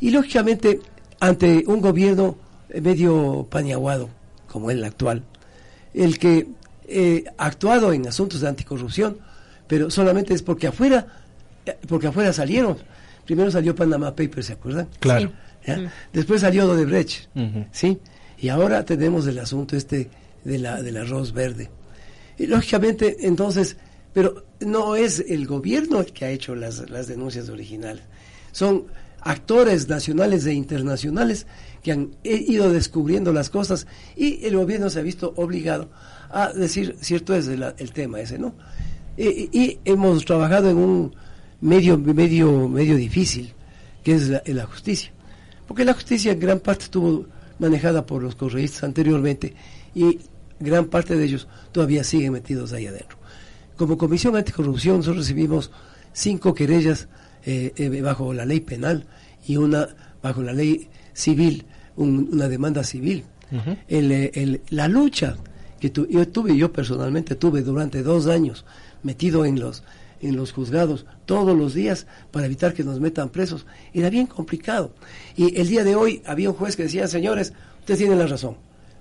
Y 0.00 0.10
lógicamente, 0.10 0.80
ante 1.20 1.64
un 1.66 1.80
gobierno 1.80 2.36
medio 2.80 3.46
paniaguado, 3.50 4.08
como 4.46 4.70
el 4.70 4.84
actual, 4.84 5.22
el 5.94 6.18
que 6.18 6.48
eh, 6.86 7.24
ha 7.38 7.46
actuado 7.46 7.92
en 7.92 8.06
asuntos 8.06 8.40
de 8.40 8.48
anticorrupción, 8.48 9.18
pero 9.66 9.90
solamente 9.90 10.34
es 10.34 10.42
porque 10.42 10.66
afuera, 10.66 11.06
porque 11.88 12.08
afuera 12.08 12.32
salieron. 12.32 12.76
Primero 13.24 13.50
salió 13.50 13.74
Panama 13.74 14.14
Papers, 14.14 14.46
¿se 14.46 14.52
acuerdan? 14.54 14.88
Claro. 14.98 15.30
Después 16.12 16.40
salió 16.40 16.68
Odebrecht, 16.70 17.28
uh 17.36 17.40
-huh. 17.40 17.66
¿sí? 17.70 17.98
Y 18.38 18.48
ahora 18.48 18.84
tenemos 18.84 19.26
el 19.26 19.38
asunto 19.38 19.76
este 19.76 20.08
de 20.44 20.58
la, 20.58 20.82
del 20.82 20.96
arroz 20.96 21.32
verde. 21.32 21.70
Y 22.38 22.46
lógicamente, 22.46 23.16
entonces, 23.20 23.76
pero 24.12 24.44
no 24.60 24.96
es 24.96 25.24
el 25.28 25.46
gobierno 25.46 26.00
el 26.00 26.12
que 26.12 26.24
ha 26.24 26.30
hecho 26.30 26.54
las, 26.54 26.88
las 26.90 27.06
denuncias 27.06 27.48
originales, 27.48 28.02
son 28.52 28.86
actores 29.20 29.88
nacionales 29.88 30.46
e 30.46 30.54
internacionales 30.54 31.46
que 31.82 31.92
han 31.92 32.10
ido 32.22 32.72
descubriendo 32.72 33.32
las 33.32 33.50
cosas 33.50 33.86
y 34.16 34.44
el 34.46 34.56
gobierno 34.56 34.90
se 34.90 35.00
ha 35.00 35.02
visto 35.02 35.32
obligado 35.36 35.90
a 36.30 36.52
decir, 36.52 36.96
cierto 37.00 37.34
es 37.34 37.48
el, 37.48 37.92
tema 37.92 38.20
ese, 38.20 38.38
¿no? 38.38 38.54
Y, 39.16 39.78
hemos 39.84 40.24
trabajado 40.24 40.70
en 40.70 40.76
un 40.78 41.14
medio, 41.60 41.98
medio, 41.98 42.68
medio 42.68 42.96
difícil, 42.96 43.52
que 44.02 44.14
es 44.14 44.28
la, 44.46 44.66
justicia. 44.66 45.10
Porque 45.66 45.84
la 45.84 45.92
justicia 45.92 46.32
en 46.32 46.40
gran 46.40 46.60
parte 46.60 46.84
estuvo 46.84 47.26
manejada 47.58 48.06
por 48.06 48.22
los 48.22 48.34
correístas 48.34 48.84
anteriormente 48.84 49.54
y 49.94 50.20
gran 50.58 50.86
parte 50.86 51.16
de 51.16 51.24
ellos 51.24 51.48
todavía 51.72 52.04
siguen 52.04 52.32
metidos 52.32 52.72
ahí 52.72 52.86
adentro. 52.86 53.18
Como 53.76 53.96
Comisión 53.96 54.36
Anticorrupción 54.36 54.98
nosotros 54.98 55.26
recibimos 55.26 55.70
cinco 56.12 56.54
querellas 56.54 57.08
eh, 57.44 57.72
eh, 57.76 58.02
bajo 58.02 58.34
la 58.34 58.44
ley 58.44 58.60
penal 58.60 59.06
y 59.46 59.56
una 59.56 59.88
bajo 60.22 60.42
la 60.42 60.52
ley 60.52 60.88
civil, 61.14 61.64
una 61.96 62.48
demanda 62.48 62.84
civil. 62.84 63.24
Eh, 63.88 64.60
la 64.68 64.86
lucha 64.86 65.36
que 65.80 65.90
yo 65.90 66.28
tuve, 66.28 66.56
yo 66.56 66.72
personalmente 66.72 67.34
tuve 67.34 67.62
durante 67.62 68.02
dos 68.02 68.26
años 68.26 68.64
metido 69.02 69.44
en 69.44 69.58
los, 69.58 69.82
en 70.20 70.36
los 70.36 70.52
juzgados 70.52 71.06
todos 71.24 71.56
los 71.56 71.74
días 71.74 72.06
para 72.30 72.46
evitar 72.46 72.74
que 72.74 72.84
nos 72.84 73.00
metan 73.00 73.30
presos, 73.30 73.66
era 73.94 74.10
bien 74.10 74.26
complicado. 74.26 74.94
Y 75.36 75.58
el 75.58 75.68
día 75.68 75.84
de 75.84 75.96
hoy 75.96 76.22
había 76.26 76.50
un 76.50 76.56
juez 76.56 76.76
que 76.76 76.84
decía, 76.84 77.08
señores, 77.08 77.54
ustedes 77.80 77.98
tienen 77.98 78.18
la 78.18 78.26
razón, 78.26 78.56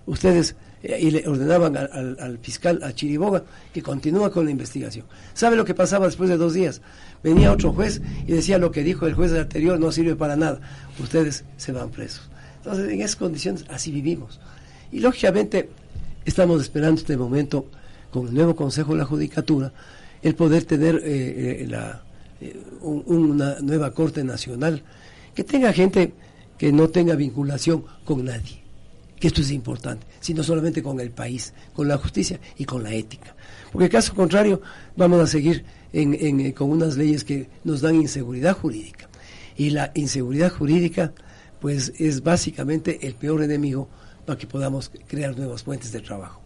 ustedes 0.10 0.56
eh, 0.82 0.98
y 1.00 1.12
le 1.12 1.28
ordenaban 1.28 1.78
al, 1.78 2.40
fiscal, 2.42 2.82
a 2.84 2.94
Chiriboga, 2.94 3.44
que 3.74 3.82
continúa 3.82 4.32
con 4.32 4.46
la 4.46 4.52
investigación. 4.52 5.06
¿Sabe 5.34 5.56
lo 5.56 5.66
que 5.66 5.74
pasaba 5.74 6.08
después 6.08 6.30
de 6.30 6.38
dos 6.38 6.54
días? 6.54 6.82
Venía 7.24 7.52
otro 7.52 7.72
juez 7.74 8.02
y 8.28 8.32
decía 8.32 8.58
lo 8.58 8.72
que 8.72 8.84
dijo 8.84 9.06
el 9.06 9.14
juez 9.14 9.34
anterior 9.34 9.80
no 9.80 9.92
sirve 9.92 10.16
para 10.16 10.36
nada, 10.36 10.60
ustedes 11.00 11.46
se 11.58 11.72
van 11.72 11.90
presos. 11.90 12.30
Entonces, 12.58 12.90
en 12.92 13.02
esas 13.02 13.16
condiciones, 13.16 13.66
así 13.70 13.92
vivimos. 13.92 14.40
Y 14.92 15.00
lógicamente, 15.00 15.70
estamos 16.26 16.62
esperando 16.62 17.00
este 17.00 17.16
momento, 17.16 17.68
con 18.12 18.28
el 18.28 18.34
nuevo 18.34 18.56
Consejo 18.56 18.94
de 18.94 19.00
la 19.00 19.06
Judicatura, 19.06 19.72
el 20.22 20.36
poder 20.36 20.66
tener 20.66 20.96
eh, 21.04 21.68
eh, 22.42 22.64
una 22.82 23.60
nueva 23.62 23.94
Corte 23.94 24.24
Nacional 24.24 24.82
que 25.36 25.44
tenga 25.44 25.72
gente 25.72 26.14
que 26.58 26.72
no 26.72 26.90
tenga 26.90 27.16
vinculación 27.16 27.86
con 28.04 28.26
nadie 28.26 28.59
que 29.20 29.28
esto 29.28 29.42
es 29.42 29.52
importante, 29.52 30.08
sino 30.20 30.44
solamente 30.44 30.82
con 30.82 31.00
el 31.00 31.12
país, 31.12 31.54
con 31.74 31.88
la 31.88 31.98
justicia 31.98 32.40
y 32.58 32.66
con 32.66 32.84
la 32.84 32.94
ética. 32.94 33.36
Porque 33.72 33.86
en 33.86 33.92
caso 33.92 34.14
contrario, 34.16 34.62
vamos 34.96 35.22
a 35.22 35.28
seguir 35.28 35.66
eh, 35.94 36.54
con 36.54 36.70
unas 36.70 36.98
leyes 36.98 37.24
que 37.24 37.50
nos 37.64 37.82
dan 37.82 37.96
inseguridad 37.96 38.56
jurídica. 38.56 39.10
Y 39.58 39.72
la 39.72 39.92
inseguridad 39.96 40.52
jurídica, 40.52 41.12
pues, 41.60 41.94
es 41.98 42.24
básicamente 42.24 43.06
el 43.06 43.16
peor 43.16 43.44
enemigo 43.44 43.90
para 44.26 44.38
que 44.40 44.48
podamos 44.48 44.92
crear 45.08 45.38
nuevas 45.38 45.64
fuentes 45.64 45.92
de 45.92 46.00
trabajo. 46.00 46.42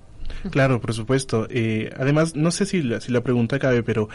Claro, 0.50 0.82
por 0.82 0.94
supuesto. 0.94 1.48
Eh, 1.50 1.92
además, 1.98 2.36
no 2.36 2.50
sé 2.52 2.66
si 2.66 2.82
la, 2.82 3.00
si 3.02 3.12
la 3.12 3.22
pregunta 3.22 3.60
cabe, 3.60 3.84
pero 3.84 4.10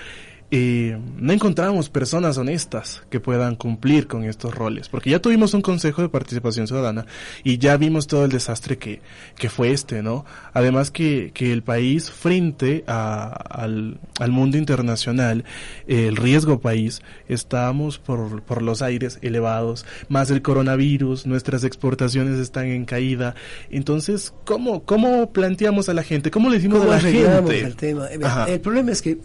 y 0.51 0.93
no 1.17 1.33
encontramos 1.33 1.91
personas 1.91 2.39
honestas 2.39 3.03
que 3.11 3.21
puedan 3.21 3.55
cumplir 3.55 4.07
con 4.07 4.25
estos 4.25 4.55
roles, 4.55 4.89
porque 4.89 5.11
ya 5.11 5.21
tuvimos 5.21 5.53
un 5.53 5.61
Consejo 5.61 6.01
de 6.01 6.09
Participación 6.09 6.67
Ciudadana 6.67 7.05
y 7.45 7.59
ya 7.59 7.77
vimos 7.77 8.07
todo 8.07 8.25
el 8.25 8.31
desastre 8.31 8.79
que, 8.79 9.03
que 9.37 9.51
fue 9.51 9.73
este, 9.73 10.03
¿no? 10.03 10.25
Además 10.55 10.91
que, 10.91 11.33
que 11.35 11.53
el 11.53 11.63
país 11.63 12.11
frente 12.11 12.85
a, 12.87 13.27
al, 13.27 14.01
al, 14.19 14.31
mundo 14.31 14.57
internacional, 14.57 15.45
el 15.87 16.17
riesgo 16.17 16.61
país, 16.61 17.03
estamos 17.29 17.99
por, 17.99 18.43
por 18.43 18.63
los 18.63 18.81
aires 18.81 19.19
elevados, 19.21 19.85
más 20.09 20.31
el 20.31 20.41
coronavirus, 20.41 21.27
nuestras 21.27 21.63
exportaciones 21.65 22.39
están 22.39 22.67
en 22.69 22.87
caída, 22.87 23.35
entonces, 23.71 24.33
¿cómo, 24.45 24.85
cómo 24.85 25.31
planteamos 25.31 25.91
a 25.91 25.95
la 25.95 26.03
gente? 26.03 26.31
¿Cómo 26.31 26.49
le 26.49 26.57
decimos 26.57 26.83
a 26.83 26.87
la 26.87 27.01
gente? 27.01 27.61
El, 27.61 27.77
tema? 27.77 28.09
el 28.47 28.61
problema 28.61 28.93
es 28.93 29.03
que 29.03 29.19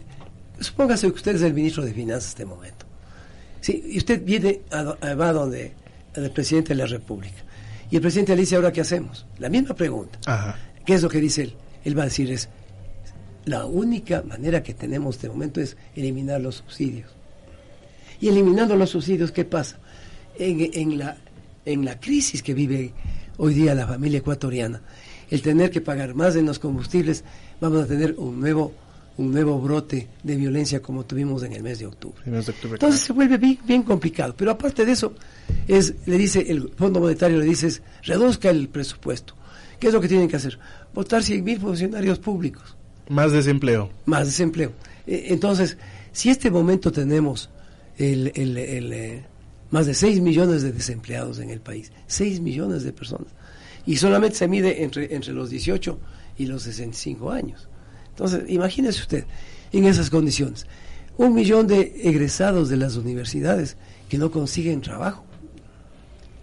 Supóngase 0.64 1.08
que 1.08 1.14
usted 1.14 1.36
es 1.36 1.42
el 1.42 1.54
ministro 1.54 1.84
de 1.84 1.94
Finanzas 1.94 2.26
en 2.26 2.30
este 2.30 2.46
momento. 2.46 2.86
Sí, 3.62 3.84
y 3.92 3.98
usted 3.98 4.24
viene 4.24 4.62
a, 4.72 5.14
va 5.14 5.34
donde 5.34 5.74
el 6.16 6.32
presidente 6.32 6.70
de 6.70 6.76
la 6.76 6.86
República. 6.86 7.44
Y 7.90 7.96
el 7.96 8.02
presidente 8.02 8.36
le 8.36 8.42
dice, 8.42 8.56
¿ahora 8.56 8.72
qué 8.72 8.82
hacemos? 8.82 9.26
La 9.40 9.50
misma 9.50 9.76
pregunta. 9.76 10.20
¿Qué 10.86 10.96
es 10.96 11.02
lo 11.02 11.10
que 11.10 11.20
dice 11.20 11.44
él? 11.44 11.54
Él 11.84 11.98
va 11.98 12.04
a 12.04 12.06
decir 12.06 12.32
es, 12.32 12.50
la 13.46 13.66
única 13.66 14.22
manera 14.24 14.64
que 14.64 14.74
tenemos 14.74 15.22
de 15.22 15.30
momento 15.30 15.62
es 15.62 15.78
eliminar 15.96 16.42
los 16.42 16.56
subsidios. 16.56 17.12
Y 18.20 18.30
eliminando 18.30 18.76
los 18.76 18.90
subsidios, 18.90 19.32
¿qué 19.32 19.46
pasa? 19.46 19.78
En, 20.38 20.70
en, 20.74 20.98
la, 20.98 21.18
en 21.66 21.86
la 21.86 22.00
crisis 22.00 22.42
que 22.42 22.54
vive 22.54 22.94
hoy 23.38 23.54
día 23.54 23.76
la 23.76 23.88
familia 23.88 24.20
ecuatoriana, 24.20 24.82
el 25.30 25.42
tener 25.42 25.72
que 25.72 25.82
pagar 25.82 26.16
más 26.16 26.36
en 26.36 26.46
los 26.46 26.60
combustibles, 26.60 27.24
vamos 27.60 27.84
a 27.84 27.88
tener 27.88 28.16
un 28.18 28.40
nuevo 28.40 28.74
un 29.18 29.32
nuevo 29.32 29.60
brote 29.60 30.08
de 30.24 30.36
violencia 30.36 30.82
como 30.82 31.06
tuvimos 31.06 31.44
en 31.44 31.54
el 31.54 31.64
mes 31.64 31.80
de 31.80 31.86
octubre. 31.86 32.22
Entonces 32.26 33.02
se 33.02 33.14
vuelve 33.14 33.38
bien, 33.38 33.84
complicado. 33.84 34.34
Pero 34.36 34.52
aparte 34.52 34.86
de 34.86 34.92
eso, 34.92 35.14
es, 35.68 35.94
le 36.06 36.18
dice 36.18 36.46
el 36.48 36.70
Fondo 36.76 37.00
Monetario, 37.00 37.38
le 37.38 37.46
dice, 37.46 37.82
reduzca 38.04 38.50
el 38.50 38.70
presupuesto. 38.70 39.36
¿Qué 39.80 39.88
es 39.88 39.94
lo 39.94 40.02
que 40.02 40.08
tienen 40.08 40.28
que 40.28 40.38
hacer? 40.38 40.58
Votar 40.94 41.24
100 41.24 41.44
mil 41.44 41.60
funcionarios 41.60 42.20
públicos. 42.20 42.76
Más 43.10 43.32
desempleo. 43.32 43.90
Más 44.06 44.26
desempleo. 44.26 44.72
Eh, 45.06 45.26
entonces, 45.30 45.78
si 46.12 46.30
este 46.30 46.50
momento 46.50 46.92
tenemos 46.92 47.50
el, 47.98 48.32
el, 48.36 48.58
eh, 48.58 49.26
más 49.70 49.86
de 49.86 49.94
6 49.94 50.22
millones 50.22 50.64
de 50.64 50.72
desempleados 50.72 51.40
en 51.40 51.50
el 51.50 51.60
país, 51.60 51.92
6 52.08 52.40
millones 52.40 52.84
de 52.84 52.94
personas, 52.94 53.28
y 53.86 53.98
solamente 53.98 54.38
se 54.38 54.48
mide 54.48 54.84
entre, 54.84 55.14
entre 55.14 55.34
los 55.34 55.50
18 55.50 56.00
y 56.38 56.46
los 56.46 56.64
65 56.64 57.32
años. 57.32 57.68
Entonces, 58.14 58.44
imagínese 58.48 59.02
usted, 59.02 59.26
en 59.72 59.86
esas 59.86 60.10
condiciones, 60.10 60.68
un 61.18 61.34
millón 61.34 61.68
de 61.68 62.02
egresados 62.04 62.70
de 62.70 62.78
las 62.78 62.96
universidades 62.96 63.76
que 64.08 64.18
no 64.18 64.30
consiguen 64.30 64.82
trabajo. 64.82 65.26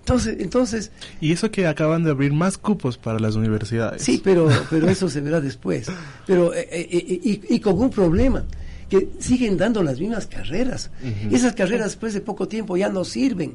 Entonces, 0.00 0.36
entonces... 0.40 0.90
Y 1.20 1.30
eso 1.30 1.52
que 1.52 1.68
acaban 1.68 2.02
de 2.02 2.10
abrir 2.10 2.32
más 2.32 2.58
cupos 2.58 2.98
para 2.98 3.20
las 3.20 3.36
universidades. 3.36 4.02
Sí, 4.02 4.20
pero, 4.22 4.48
pero 4.70 4.88
eso 4.88 5.08
se 5.08 5.20
verá 5.20 5.40
después. 5.40 5.86
Pero, 6.26 6.52
eh, 6.52 6.68
eh, 6.70 6.88
eh, 6.90 7.40
y, 7.48 7.60
con 7.60 7.78
un 7.78 7.90
problema, 7.90 8.44
que 8.88 9.10
siguen 9.20 9.56
dando 9.56 9.84
las 9.84 10.00
mismas 10.00 10.26
carreras. 10.26 10.90
Esas 11.30 11.54
carreras 11.54 11.90
después 11.90 12.12
de 12.14 12.20
poco 12.20 12.48
tiempo 12.48 12.76
ya 12.76 12.88
no 12.88 13.04
sirven. 13.04 13.54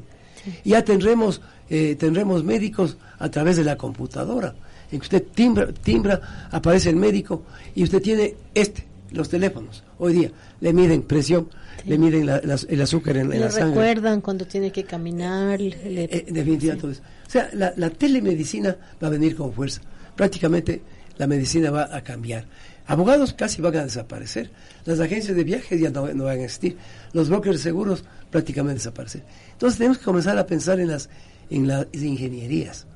Ya 0.64 0.82
tendremos, 0.82 1.42
tendremos 1.68 2.42
médicos 2.44 2.96
a 3.18 3.28
través 3.30 3.56
de 3.56 3.64
la 3.64 3.76
computadora 3.76 4.54
en 4.90 4.98
que 5.00 5.04
usted 5.04 5.24
timbra, 5.34 5.68
timbra, 5.72 6.48
aparece 6.50 6.90
el 6.90 6.96
médico 6.96 7.42
y 7.74 7.82
usted 7.82 8.00
tiene 8.00 8.34
este, 8.54 8.86
los 9.10 9.28
teléfonos. 9.28 9.82
Hoy 9.98 10.12
día 10.12 10.30
le 10.60 10.72
miden 10.72 11.02
presión, 11.02 11.48
le 11.84 11.98
miden 11.98 12.28
el 12.28 12.80
azúcar 12.80 13.16
en, 13.16 13.28
la 13.28 13.50
sangre. 13.50 13.60
Le 13.60 13.66
recuerdan 13.66 14.20
cuando 14.20 14.46
tiene 14.46 14.70
que 14.70 14.84
caminar. 14.84 15.60
Le... 15.60 16.04
Eh, 16.04 16.26
definitivamente 16.28 16.80
todo 16.80 16.90
eso. 16.90 17.02
O 17.26 17.30
sea, 17.30 17.50
la, 17.52 17.90
telemedicina 17.90 18.76
va 19.02 19.08
a 19.08 19.10
venir 19.10 19.36
con 19.36 19.52
fuerza. 19.52 19.80
Prácticamente 20.14 20.82
la 21.18 21.26
medicina 21.26 21.70
va 21.70 21.94
a 21.94 22.02
cambiar. 22.02 22.46
Abogados 22.86 23.32
casi 23.32 23.60
van 23.60 23.76
a 23.76 23.84
desaparecer. 23.84 24.50
Las 24.84 25.00
agencias 25.00 25.36
de 25.36 25.42
viajes 25.42 25.80
ya 25.80 25.90
no, 25.90 26.06
no, 26.14 26.24
van 26.24 26.38
a 26.38 26.44
existir. 26.44 26.76
Los 27.12 27.28
brokers 27.28 27.56
de 27.56 27.62
seguros 27.62 28.04
prácticamente 28.30 28.78
desaparecer. 28.78 29.24
Entonces 29.52 29.78
tenemos 29.78 29.98
que 29.98 30.04
comenzar 30.04 30.38
a 30.38 30.46
pensar 30.46 30.78
en 30.78 30.88
las, 30.88 31.08
en 31.50 31.66
las 31.66 31.86
ingenierías 31.92 32.86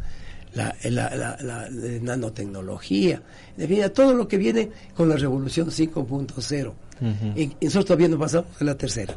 la, 0.55 0.75
la, 0.85 1.37
la, 1.41 1.69
nanotecnología, 2.01 3.23
en 3.57 3.93
todo 3.93 4.15
lo 4.15 4.27
que 4.27 4.37
viene 4.37 4.71
con 4.95 5.09
la 5.09 5.17
revolución 5.17 5.69
5.0. 5.69 6.73
y, 7.37 7.47
nosotros 7.65 7.85
todavía 7.87 8.09
no 8.09 8.19
pasamos 8.19 8.61
a 8.61 8.65
la 8.65 8.77
tercera. 8.77 9.15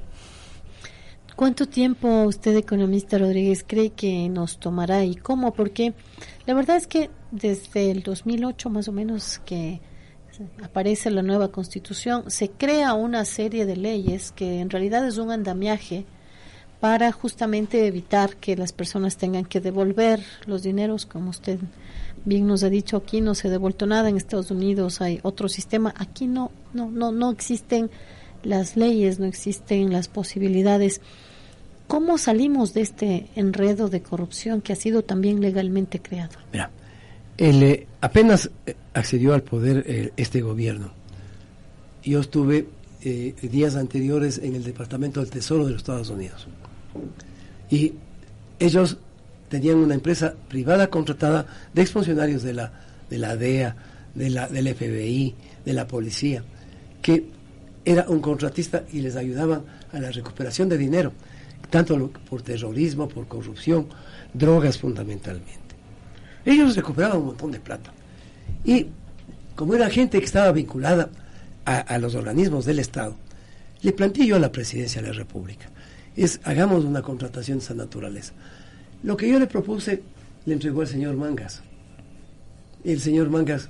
¿Cuánto 1.35 1.67
tiempo 1.67 2.25
usted, 2.25 2.55
economista 2.55 3.17
Rodríguez, 3.17 3.65
cree 3.67 3.89
que 3.89 4.29
nos 4.29 4.59
tomará 4.59 5.03
y 5.03 5.15
cómo? 5.15 5.53
Porque 5.53 5.93
la 6.45 6.53
verdad 6.53 6.77
es 6.77 6.85
que 6.85 7.09
desde 7.31 7.89
el 7.89 8.03
2008 8.03 8.69
más 8.69 8.87
o 8.87 8.91
menos 8.91 9.41
que 9.43 9.81
aparece 10.63 11.09
la 11.09 11.23
nueva 11.23 11.49
constitución, 11.49 12.29
se 12.29 12.49
crea 12.49 12.93
una 12.93 13.25
serie 13.25 13.65
de 13.65 13.75
leyes 13.75 14.31
que 14.31 14.59
en 14.59 14.69
realidad 14.69 15.07
es 15.07 15.17
un 15.17 15.31
andamiaje 15.31 16.05
para 16.83 17.13
justamente 17.13 17.87
evitar 17.87 18.35
que 18.35 18.57
las 18.57 18.73
personas 18.73 19.15
tengan 19.15 19.45
que 19.45 19.61
devolver 19.61 20.19
los 20.45 20.63
dineros, 20.63 21.05
como 21.05 21.29
usted 21.29 21.57
bien 22.25 22.45
nos 22.45 22.61
ha 22.63 22.69
dicho, 22.69 22.97
aquí 22.97 23.21
no 23.21 23.35
se 23.35 23.47
ha 23.47 23.51
devuelto 23.51 23.85
nada, 23.85 24.09
en 24.09 24.17
Estados 24.17 24.51
Unidos 24.51 24.99
hay 24.99 25.21
otro 25.23 25.47
sistema, 25.47 25.93
aquí 25.97 26.27
no, 26.27 26.51
no, 26.73 26.91
no, 26.91 27.13
no 27.13 27.31
existen 27.31 27.89
las 28.43 28.75
leyes, 28.75 29.17
no 29.17 29.27
existen 29.27 29.93
las 29.93 30.09
posibilidades. 30.09 30.99
¿Cómo 31.87 32.17
salimos 32.17 32.73
de 32.73 32.81
este 32.81 33.27
enredo 33.37 33.87
de 33.87 34.01
corrupción 34.01 34.59
que 34.59 34.73
ha 34.73 34.75
sido 34.75 35.03
también 35.03 35.39
legalmente 35.39 36.01
creado? 36.01 36.35
Mira, 36.51 36.69
eh, 37.37 37.87
apenas 38.01 38.51
eh, 38.65 38.75
accedió 38.93 39.33
al 39.33 39.43
poder 39.43 39.85
eh, 39.87 40.11
este 40.17 40.41
gobierno. 40.41 40.91
Yo 42.03 42.19
estuve 42.19 42.67
días 43.01 43.75
anteriores 43.75 44.37
en 44.37 44.55
el 44.55 44.63
Departamento 44.65 45.21
del 45.21 45.29
Tesoro 45.29 45.65
de 45.65 45.71
los 45.71 45.81
Estados 45.81 46.09
Unidos. 46.09 46.47
Y 47.69 47.93
ellos 48.59 48.97
tenían 49.49 49.77
una 49.77 49.95
empresa 49.95 50.35
privada 50.47 50.87
contratada 50.87 51.45
de 51.73 51.81
exfuncionarios 51.81 52.43
de 52.43 52.53
la, 52.53 52.71
de 53.09 53.17
la 53.17 53.35
DEA, 53.35 53.75
de 54.15 54.29
la, 54.29 54.47
del 54.47 54.73
FBI, 54.73 55.35
de 55.65 55.73
la 55.73 55.87
policía, 55.87 56.43
que 57.01 57.25
era 57.85 58.05
un 58.07 58.21
contratista 58.21 58.83
y 58.91 59.01
les 59.01 59.15
ayudaban 59.15 59.63
a 59.91 59.99
la 59.99 60.11
recuperación 60.11 60.69
de 60.69 60.77
dinero, 60.77 61.11
tanto 61.69 62.11
por 62.29 62.41
terrorismo, 62.41 63.07
por 63.07 63.27
corrupción, 63.27 63.87
drogas 64.33 64.77
fundamentalmente. 64.77 65.59
Ellos 66.45 66.75
recuperaban 66.75 67.19
un 67.19 67.27
montón 67.27 67.51
de 67.51 67.59
plata. 67.59 67.91
Y 68.63 68.87
como 69.55 69.75
era 69.75 69.89
gente 69.89 70.19
que 70.19 70.25
estaba 70.25 70.51
vinculada 70.51 71.09
a, 71.65 71.97
los 71.97 72.15
organismos 72.15 72.65
del 72.65 72.79
Estado, 72.79 73.15
le 73.81 73.93
planteé 73.93 74.27
yo 74.27 74.35
a 74.35 74.39
la 74.39 74.51
presidencia 74.51 75.01
de 75.01 75.09
la 75.09 75.13
República, 75.13 75.69
es 76.15 76.39
hagamos 76.43 76.85
una 76.85 77.01
contratación 77.01 77.59
de 77.59 77.65
esa 77.65 77.73
naturaleza. 77.73 78.33
Lo 79.03 79.17
que 79.17 79.29
yo 79.29 79.39
le 79.39 79.47
propuse 79.47 80.01
le 80.45 80.53
entregó 80.53 80.81
al 80.81 80.87
señor 80.87 81.15
Mangas. 81.15 81.61
El 82.83 82.99
señor 82.99 83.29
Mangas, 83.29 83.69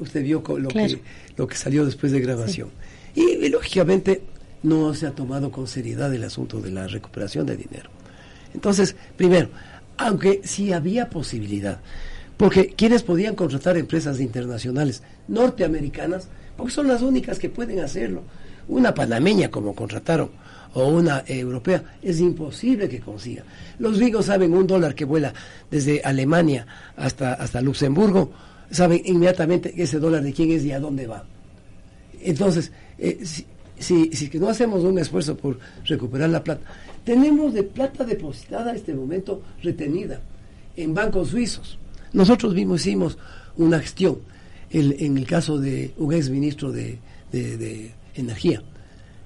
usted 0.00 0.22
vio 0.22 0.42
lo, 0.58 0.68
que, 0.68 1.00
lo 1.36 1.46
que 1.46 1.56
salió 1.56 1.84
después 1.84 2.12
de 2.12 2.20
grabación. 2.20 2.70
Y, 3.14 3.48
lógicamente 3.48 4.22
no 4.62 4.94
se 4.94 5.06
ha 5.06 5.10
tomado 5.10 5.50
con 5.52 5.66
seriedad 5.66 6.12
el 6.14 6.24
asunto 6.24 6.60
de 6.60 6.70
la 6.70 6.86
recuperación 6.86 7.46
de 7.46 7.56
dinero. 7.56 7.90
Entonces, 8.54 8.96
primero, 9.16 9.50
aunque 9.98 10.40
sí 10.44 10.72
había 10.72 11.10
posibilidad, 11.10 11.80
porque 12.36 12.68
quienes 12.68 13.02
podían 13.02 13.34
contratar 13.34 13.76
empresas 13.76 14.20
internacionales 14.20 15.02
norteamericanas, 15.28 16.28
porque 16.56 16.72
son 16.72 16.88
las 16.88 17.02
únicas 17.02 17.38
que 17.38 17.50
pueden 17.50 17.80
hacerlo. 17.80 18.22
Una 18.66 18.94
panameña 18.94 19.50
como 19.50 19.74
contrataron 19.74 20.30
o 20.74 20.86
una 20.88 21.24
europea, 21.26 21.98
es 22.02 22.20
imposible 22.20 22.88
que 22.88 23.00
consiga. 23.00 23.44
Los 23.78 23.98
gringos 23.98 24.26
saben 24.26 24.54
un 24.54 24.66
dólar 24.66 24.94
que 24.94 25.04
vuela 25.04 25.32
desde 25.70 26.00
Alemania 26.02 26.66
hasta, 26.96 27.34
hasta 27.34 27.60
Luxemburgo, 27.60 28.32
saben 28.70 29.02
inmediatamente 29.04 29.72
ese 29.76 29.98
dólar 29.98 30.22
de 30.22 30.32
quién 30.32 30.50
es 30.50 30.64
y 30.64 30.72
a 30.72 30.80
dónde 30.80 31.06
va. 31.06 31.24
Entonces, 32.20 32.72
eh, 32.98 33.20
si, 33.78 34.10
si, 34.12 34.38
no 34.38 34.48
hacemos 34.48 34.82
un 34.84 34.98
esfuerzo 34.98 35.36
por 35.36 35.58
recuperar 35.84 36.30
la 36.30 36.42
plata, 36.42 36.62
tenemos 37.04 37.54
de 37.54 37.62
plata 37.62 38.04
depositada 38.04 38.72
a 38.72 38.74
este 38.74 38.94
momento 38.94 39.42
retenida 39.62 40.20
en 40.76 40.94
bancos 40.94 41.28
suizos. 41.28 41.78
Nosotros 42.12 42.54
mismos 42.54 42.80
hicimos 42.80 43.18
una 43.56 43.78
gestión 43.80 44.18
en 44.70 45.18
el 45.18 45.26
caso 45.26 45.58
de 45.58 45.92
un 45.98 46.12
ex 46.12 46.30
ministro 46.30 46.72
de, 46.72 46.98
Energía, 48.16 48.62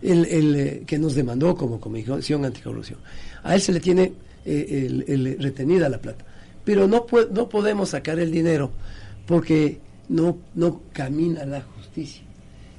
el, 0.03 0.57
eh, 0.57 0.83
que 0.87 0.99
nos 0.99 1.15
demandó 1.15 1.57
como 1.57 1.81
Comisión 1.81 2.45
Anticorrupción. 2.45 2.99
A 3.43 3.55
él 3.55 3.61
se 3.61 3.73
le 3.73 3.81
tiene 3.81 4.13
eh, 4.45 5.37
retenida 5.39 5.89
la 5.89 5.99
plata, 5.99 6.25
pero 6.65 6.87
no, 6.87 7.07
no 7.33 7.49
podemos 7.49 7.91
sacar 7.91 8.19
el 8.19 8.31
dinero 8.31 8.71
porque 9.27 9.81
no, 10.09 10.39
no 10.55 10.83
camina 10.93 11.45
la 11.45 11.63
justicia. 11.63 12.23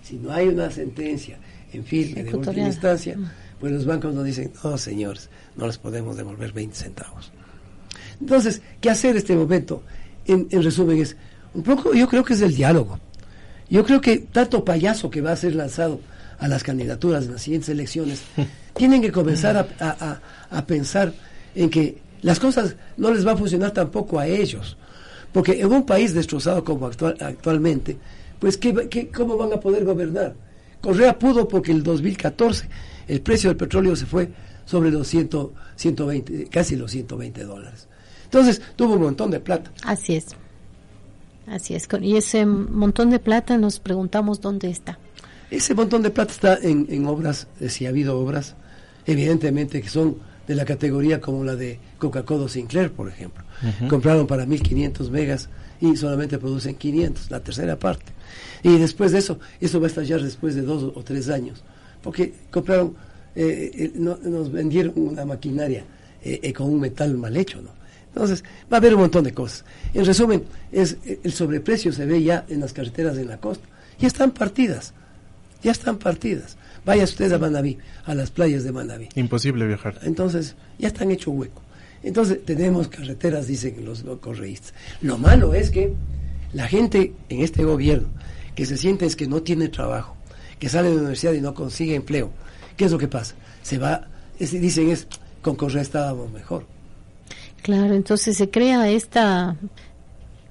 Si 0.03 0.17
no 0.17 0.31
hay 0.31 0.47
una 0.47 0.71
sentencia 0.71 1.37
en 1.71 1.83
firme 1.83 2.23
de 2.23 2.35
última 2.35 2.67
instancia, 2.67 3.15
mm. 3.15 3.29
pues 3.59 3.71
los 3.71 3.85
bancos 3.85 4.13
nos 4.13 4.25
dicen, 4.25 4.51
no 4.63 4.77
señores, 4.77 5.29
no 5.55 5.67
les 5.67 5.77
podemos 5.77 6.17
devolver 6.17 6.51
20 6.51 6.75
centavos. 6.75 7.31
Entonces, 8.19 8.61
¿qué 8.81 8.89
hacer 8.89 9.11
en 9.11 9.17
este 9.17 9.35
momento? 9.35 9.83
En, 10.25 10.47
resumen 10.63 10.99
es, 10.99 11.15
un 11.53 11.63
poco 11.63 11.93
yo 11.93 12.07
creo 12.07 12.23
que 12.23 12.33
es 12.33 12.41
el 12.41 12.55
diálogo. 12.55 12.99
Yo 13.69 13.85
creo 13.85 14.01
que 14.01 14.17
tanto 14.17 14.65
payaso 14.65 15.09
que 15.09 15.21
va 15.21 15.31
a 15.31 15.35
ser 15.35 15.55
lanzado 15.55 15.99
a 16.39 16.47
las 16.47 16.63
candidaturas 16.63 17.25
en 17.25 17.33
las 17.33 17.41
siguientes 17.41 17.69
elecciones, 17.69 18.21
tienen 18.75 19.01
que 19.01 19.11
comenzar 19.11 19.57
a, 19.57 20.21
a, 20.49 20.65
pensar 20.65 21.13
en 21.53 21.69
que 21.69 21.97
las 22.21 22.39
cosas 22.39 22.75
no 22.97 23.13
les 23.13 23.25
va 23.25 23.33
a 23.33 23.37
funcionar 23.37 23.71
tampoco 23.71 24.19
a 24.19 24.27
ellos. 24.27 24.77
Porque 25.31 25.59
en 25.59 25.71
un 25.71 25.85
país 25.85 26.13
destrozado 26.13 26.63
como 26.63 26.87
actual, 26.87 27.15
actualmente, 27.19 27.97
pues 28.39 28.57
¿qué, 28.57 29.09
cómo 29.13 29.37
van 29.37 29.53
a 29.53 29.59
poder 29.59 29.85
gobernar? 29.85 30.33
Correa 30.81 31.19
pudo 31.19 31.47
porque 31.47 31.71
el 31.71 31.83
2014 31.83 32.67
el 33.07 33.21
precio 33.21 33.49
del 33.49 33.57
petróleo 33.57 33.95
se 33.95 34.05
fue 34.05 34.29
sobre 34.65 34.91
los 34.91 35.07
120, 35.07 36.45
casi 36.45 36.75
los 36.75 36.91
120 36.91 37.43
dólares. 37.43 37.87
Entonces 38.23 38.61
tuvo 38.75 38.93
un 38.93 39.01
montón 39.01 39.31
de 39.31 39.39
plata. 39.39 39.71
Así 39.83 40.15
es. 40.15 40.27
Así 41.47 41.73
es. 41.73 41.87
Y 42.01 42.15
ese 42.15 42.45
montón 42.45 43.09
de 43.09 43.19
plata 43.19 43.57
nos 43.57 43.79
preguntamos 43.79 44.39
dónde 44.39 44.69
está. 44.69 44.99
Ese 45.51 45.73
montón 45.73 46.03
de 46.03 46.11
plata 46.11 46.31
está 46.31 46.59
en, 46.61 46.87
en 46.89 47.05
obras, 47.07 47.47
eh, 47.59 47.69
si 47.69 47.85
ha 47.85 47.89
habido 47.89 48.19
obras, 48.19 48.55
evidentemente 49.05 49.81
que 49.81 49.89
son 49.89 50.17
de 50.49 50.55
la 50.55 50.65
categoría 50.65 51.21
como 51.21 51.43
la 51.43 51.55
de 51.55 51.79
Coca-Cola 51.99 52.49
Sinclair, 52.49 52.91
por 52.91 53.07
ejemplo. 53.07 53.43
Compraron 53.87 54.25
para 54.25 54.47
1500 54.47 55.11
megas 55.11 55.47
y 55.79 55.95
solamente 55.95 56.39
producen 56.39 56.73
500, 56.73 57.29
la 57.29 57.39
tercera 57.39 57.77
parte. 57.77 58.11
Y 58.63 58.77
después 58.79 59.11
de 59.11 59.19
eso, 59.19 59.39
eso 59.61 59.79
va 59.79 59.85
a 59.85 59.89
estallar 59.89 60.23
después 60.23 60.55
de 60.55 60.63
dos 60.63 60.91
o 60.95 61.03
tres 61.03 61.29
años, 61.29 61.63
porque 62.01 62.33
compraron, 62.49 62.95
eh, 63.35 63.71
eh, 63.75 63.91
nos 63.95 64.51
vendieron 64.51 64.93
una 64.95 65.23
maquinaria 65.23 65.85
eh, 66.23 66.51
con 66.51 66.67
un 66.67 66.79
metal 66.79 67.15
mal 67.15 67.37
hecho, 67.37 67.61
¿no? 67.61 67.69
Entonces, 68.07 68.43
va 68.73 68.77
a 68.77 68.79
haber 68.79 68.95
un 68.95 69.01
montón 69.01 69.23
de 69.23 69.33
cosas. 69.33 69.63
En 69.93 70.03
resumen, 70.03 70.43
es 70.71 70.97
el 71.05 71.31
sobreprecio 71.31 71.93
se 71.93 72.07
ve 72.07 72.23
ya 72.23 72.43
en 72.49 72.59
las 72.59 72.73
carreteras 72.73 73.15
de 73.15 73.23
la 73.23 73.37
costa. 73.37 73.67
Ya 73.99 74.07
están 74.07 74.31
partidas, 74.31 74.95
ya 75.61 75.71
están 75.71 75.97
partidas. 75.97 76.57
Vaya 76.85 77.03
usted 77.03 77.31
a 77.31 77.37
Manaví, 77.37 77.77
a 78.05 78.15
las 78.15 78.31
playas 78.31 78.63
de 78.63 78.71
Manaví. 78.71 79.09
Imposible 79.15 79.67
viajar. 79.67 79.99
Entonces, 80.03 80.55
ya 80.77 80.87
están 80.87 81.11
hecho 81.11 81.31
hueco. 81.31 81.61
Entonces, 82.03 82.43
tenemos 82.45 82.87
carreteras, 82.87 83.47
dicen 83.47 83.83
los 83.83 84.03
correístas. 84.21 84.73
Lo 85.01 85.17
malo 85.17 85.53
es 85.53 85.69
que 85.69 85.93
la 86.53 86.67
gente 86.67 87.13
en 87.27 87.41
este 87.41 87.63
gobierno 87.63 88.07
que 88.55 88.65
se 88.65 88.77
siente 88.77 89.05
es 89.05 89.15
que 89.15 89.27
no 89.27 89.41
tiene 89.41 89.69
trabajo, 89.69 90.15
que 90.57 90.69
sale 90.69 90.89
de 90.89 90.95
la 90.95 91.01
universidad 91.01 91.33
y 91.33 91.41
no 91.41 91.53
consigue 91.53 91.95
empleo. 91.95 92.31
¿Qué 92.75 92.85
es 92.85 92.91
lo 92.91 92.97
que 92.97 93.07
pasa? 93.07 93.35
Se 93.61 93.77
va, 93.77 94.07
dicen 94.39 94.89
es, 94.89 95.07
con 95.41 95.55
Correa 95.55 95.81
estábamos 95.81 96.31
mejor. 96.31 96.65
Claro, 97.61 97.93
entonces 97.93 98.37
se 98.37 98.49
crea 98.49 98.89
esta, 98.89 99.57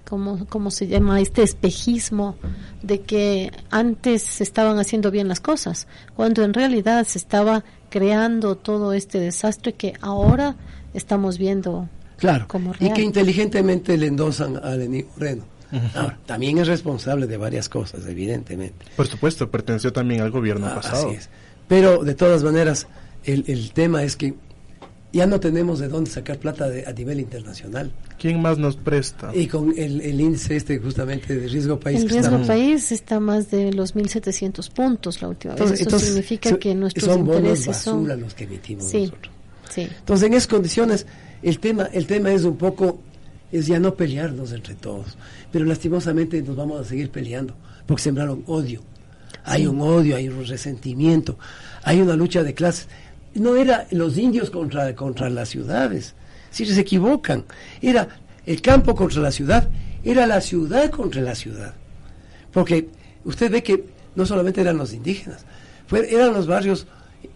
¿cómo, 0.09 0.47
¿cómo 0.49 0.71
se 0.71 0.87
llama? 0.87 1.21
Este 1.21 1.43
espejismo 1.43 2.37
de 2.83 3.03
que 3.03 3.53
antes 3.71 4.23
se 4.23 4.43
estaban 4.43 4.79
haciendo 4.79 5.11
bien 5.11 5.29
las 5.29 5.41
cosas, 5.41 5.87
cuando 6.17 6.43
en 6.45 6.55
realidad 6.55 7.05
se 7.07 7.19
estaba 7.19 7.63
creando 7.91 8.57
todo 8.57 8.95
este 8.95 9.21
desastre 9.21 9.75
que 9.75 9.95
ahora 10.01 10.57
estamos 10.95 11.37
viendo 11.39 11.89
claro, 12.17 12.47
como 12.49 12.73
real. 12.73 12.91
Y 12.91 12.95
que 12.95 13.03
inteligentemente 13.03 13.97
le 13.99 14.07
endosan 14.07 14.57
a 14.57 14.71
Lenín 14.71 15.07
Moreno. 15.15 15.45
Ahora, 15.95 16.19
también 16.25 16.57
es 16.57 16.67
responsable 16.67 17.27
de 17.27 17.37
varias 17.37 17.69
cosas, 17.69 18.07
evidentemente. 18.07 18.87
Por 18.97 19.07
supuesto, 19.07 19.51
perteneció 19.51 19.93
también 19.93 20.23
al 20.23 20.31
gobierno 20.31 20.67
ah, 20.67 20.77
pasado. 20.77 21.09
Así 21.09 21.17
es. 21.17 21.29
Pero, 21.69 22.03
de 22.03 22.15
todas 22.15 22.43
maneras, 22.43 22.87
el, 23.25 23.45
el 23.47 23.73
tema 23.73 24.03
es 24.03 24.17
que 24.17 24.35
ya 25.13 25.27
no 25.27 25.41
tenemos 25.41 25.79
de 25.79 25.89
dónde 25.89 26.11
sacar 26.11 26.39
plata 26.39 26.69
de, 26.69 26.85
a 26.87 26.93
nivel 26.93 27.21
internacional. 27.21 27.91
¿Quién 28.19 28.43
más 28.43 28.59
nos 28.59 28.77
presta? 28.77 29.35
Y 29.35 29.47
con 29.47 29.73
el, 29.77 30.01
el 30.01 30.21
índice 30.21 30.57
este 30.57 30.79
justamente 30.79 31.35
de 31.35 31.49
riesgo 31.49 31.81
país. 31.81 32.03
El 32.03 32.11
riesgo 32.11 32.43
país 32.43 32.93
está 32.93 33.19
más 33.19 33.51
de 33.51 33.73
los 33.73 33.95
1.700 33.95 34.71
puntos 34.71 35.23
la 35.23 35.29
última 35.29 35.55
vez. 35.55 35.81
Eso 35.81 35.99
significa 35.99 36.59
que 36.59 36.75
nuestros 36.75 37.07
son 37.07 37.21
intereses 37.21 37.67
bonos 37.67 37.85
basura 37.85 38.17
los 38.17 38.35
que 38.35 38.45
emitimos 38.45 38.93
nosotros. 38.93 39.33
Sí. 39.71 39.83
Entonces, 39.83 40.27
en 40.27 40.35
esas 40.35 40.47
condiciones, 40.47 41.07
el 41.43 41.59
tema, 41.59 41.89
el 41.93 42.07
tema 42.07 42.33
es 42.33 42.45
un 42.45 42.57
poco, 42.57 43.01
es 43.51 43.67
ya 43.67 43.79
no 43.79 43.95
pelearnos 43.95 44.53
entre 44.53 44.75
todos, 44.75 45.17
pero 45.51 45.65
lastimosamente 45.65 46.43
nos 46.43 46.57
vamos 46.57 46.81
a 46.81 46.85
seguir 46.85 47.11
peleando, 47.11 47.55
porque 47.87 48.03
sembraron 48.03 48.45
odio. 48.47 48.83
Hay 49.45 49.67
un 49.67 49.81
odio, 49.81 50.17
hay 50.17 50.29
un 50.29 50.47
resentimiento, 50.47 51.39
hay 51.83 52.01
una 52.01 52.17
lucha 52.17 52.43
de 52.43 52.53
clases 52.53 52.89
no 53.39 53.57
era 53.57 53.87
los 53.91 54.17
indios 54.19 54.51
contra, 54.51 54.95
contra 54.95 55.31
las 55.31 55.49
ciudades, 55.49 56.15
si 56.51 56.67
se 56.67 56.81
equivocan, 56.81 57.45
era 57.81 58.09
el 58.47 58.63
campo 58.63 58.95
contra 58.95 59.21
la 59.21 59.31
ciudad, 59.31 59.69
era 60.03 60.27
la 60.27 60.41
ciudad 60.41 60.91
contra 60.91 61.21
la 61.21 61.35
ciudad. 61.35 61.75
Porque 62.53 62.89
usted 63.25 63.51
ve 63.51 63.63
que 63.63 63.85
no 64.15 64.27
solamente 64.27 64.61
eran 64.61 64.79
los 64.79 64.93
indígenas, 64.93 65.45
fue, 65.87 66.13
eran 66.13 66.33
los 66.33 66.47
barrios 66.47 66.87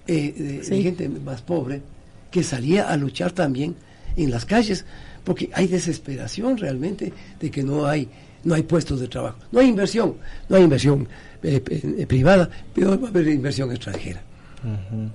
eh, 0.06 0.62
de, 0.68 0.82
gente 0.82 1.08
más 1.08 1.42
pobre 1.42 1.82
que 2.30 2.42
salía 2.42 2.88
a 2.88 2.96
luchar 2.96 3.32
también 3.32 3.76
en 4.16 4.30
las 4.30 4.44
calles, 4.44 4.84
porque 5.24 5.50
hay 5.52 5.66
desesperación 5.66 6.56
realmente 6.56 7.12
de 7.40 7.50
que 7.50 7.62
no 7.62 7.86
hay 7.86 8.08
no 8.44 8.54
hay 8.54 8.64
puestos 8.64 8.98
de 8.98 9.06
trabajo, 9.06 9.38
no 9.52 9.60
hay 9.60 9.68
inversión, 9.68 10.16
no 10.48 10.56
hay 10.56 10.64
inversión 10.64 11.06
eh, 11.44 11.62
eh, 11.64 12.06
privada, 12.06 12.50
pero 12.74 13.00
va 13.00 13.06
a 13.06 13.10
haber 13.10 13.28
inversión 13.28 13.70
extranjera. 13.70 14.20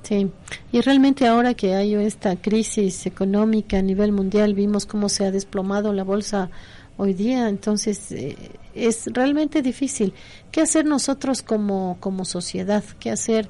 Sí, 0.03 0.29
y 0.71 0.81
realmente 0.81 1.27
ahora 1.27 1.53
que 1.53 1.73
hay 1.73 1.95
esta 1.95 2.35
crisis 2.35 3.05
económica 3.05 3.77
a 3.77 3.81
nivel 3.81 4.11
mundial, 4.11 4.53
vimos 4.53 4.85
cómo 4.85 5.09
se 5.09 5.25
ha 5.25 5.31
desplomado 5.31 5.93
la 5.93 6.03
bolsa 6.03 6.49
hoy 6.97 7.13
día, 7.13 7.47
entonces 7.47 8.11
eh, 8.11 8.35
es 8.75 9.05
realmente 9.13 9.61
difícil. 9.61 10.13
¿Qué 10.51 10.61
hacer 10.61 10.85
nosotros 10.85 11.41
como, 11.41 11.97
como 11.99 12.25
sociedad? 12.25 12.83
¿Qué 12.99 13.09
hacer 13.09 13.47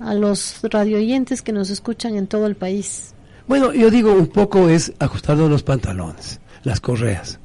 a 0.00 0.14
los 0.14 0.60
radioyentes 0.62 1.42
que 1.42 1.52
nos 1.52 1.70
escuchan 1.70 2.16
en 2.16 2.26
todo 2.26 2.46
el 2.46 2.56
país? 2.56 3.14
Bueno, 3.46 3.72
yo 3.72 3.90
digo 3.90 4.12
un 4.12 4.26
poco 4.26 4.68
es 4.68 4.92
ajustarnos 4.98 5.48
los 5.48 5.62
pantalones, 5.62 6.40
las 6.64 6.80
correas. 6.80 7.38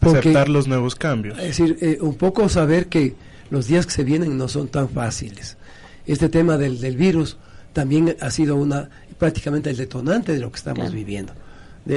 Aceptar 0.00 0.48
los 0.48 0.68
nuevos 0.68 0.94
cambios. 0.94 1.38
Es 1.38 1.58
decir, 1.58 1.76
eh, 1.82 1.98
un 2.00 2.14
poco 2.14 2.48
saber 2.48 2.86
que 2.86 3.14
los 3.50 3.66
días 3.66 3.84
que 3.84 3.92
se 3.92 4.04
vienen 4.04 4.38
no 4.38 4.48
son 4.48 4.68
tan 4.68 4.88
fáciles. 4.88 5.57
Este 6.08 6.28
tema 6.28 6.56
del, 6.56 6.80
del 6.80 6.96
virus 6.96 7.36
también 7.72 8.16
ha 8.20 8.30
sido 8.30 8.56
una 8.56 8.88
prácticamente 9.18 9.70
el 9.70 9.76
detonante 9.76 10.32
de 10.32 10.40
lo 10.40 10.50
que 10.50 10.56
estamos 10.56 10.92
viviendo. 10.92 11.32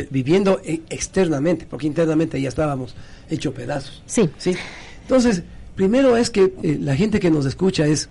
viviendo 0.09 0.61
e, 0.63 0.81
externamente, 0.89 1.65
porque 1.69 1.87
internamente 1.87 2.41
ya 2.41 2.49
estábamos 2.49 2.95
hecho 3.29 3.53
pedazos. 3.53 4.03
Sí. 4.05 4.29
¿sí? 4.37 4.55
Entonces, 5.03 5.43
primero 5.75 6.17
es 6.17 6.29
que 6.29 6.53
eh, 6.61 6.77
la 6.79 6.95
gente 6.95 7.19
que 7.19 7.31
nos 7.31 7.45
escucha 7.45 7.85
es, 7.85 8.09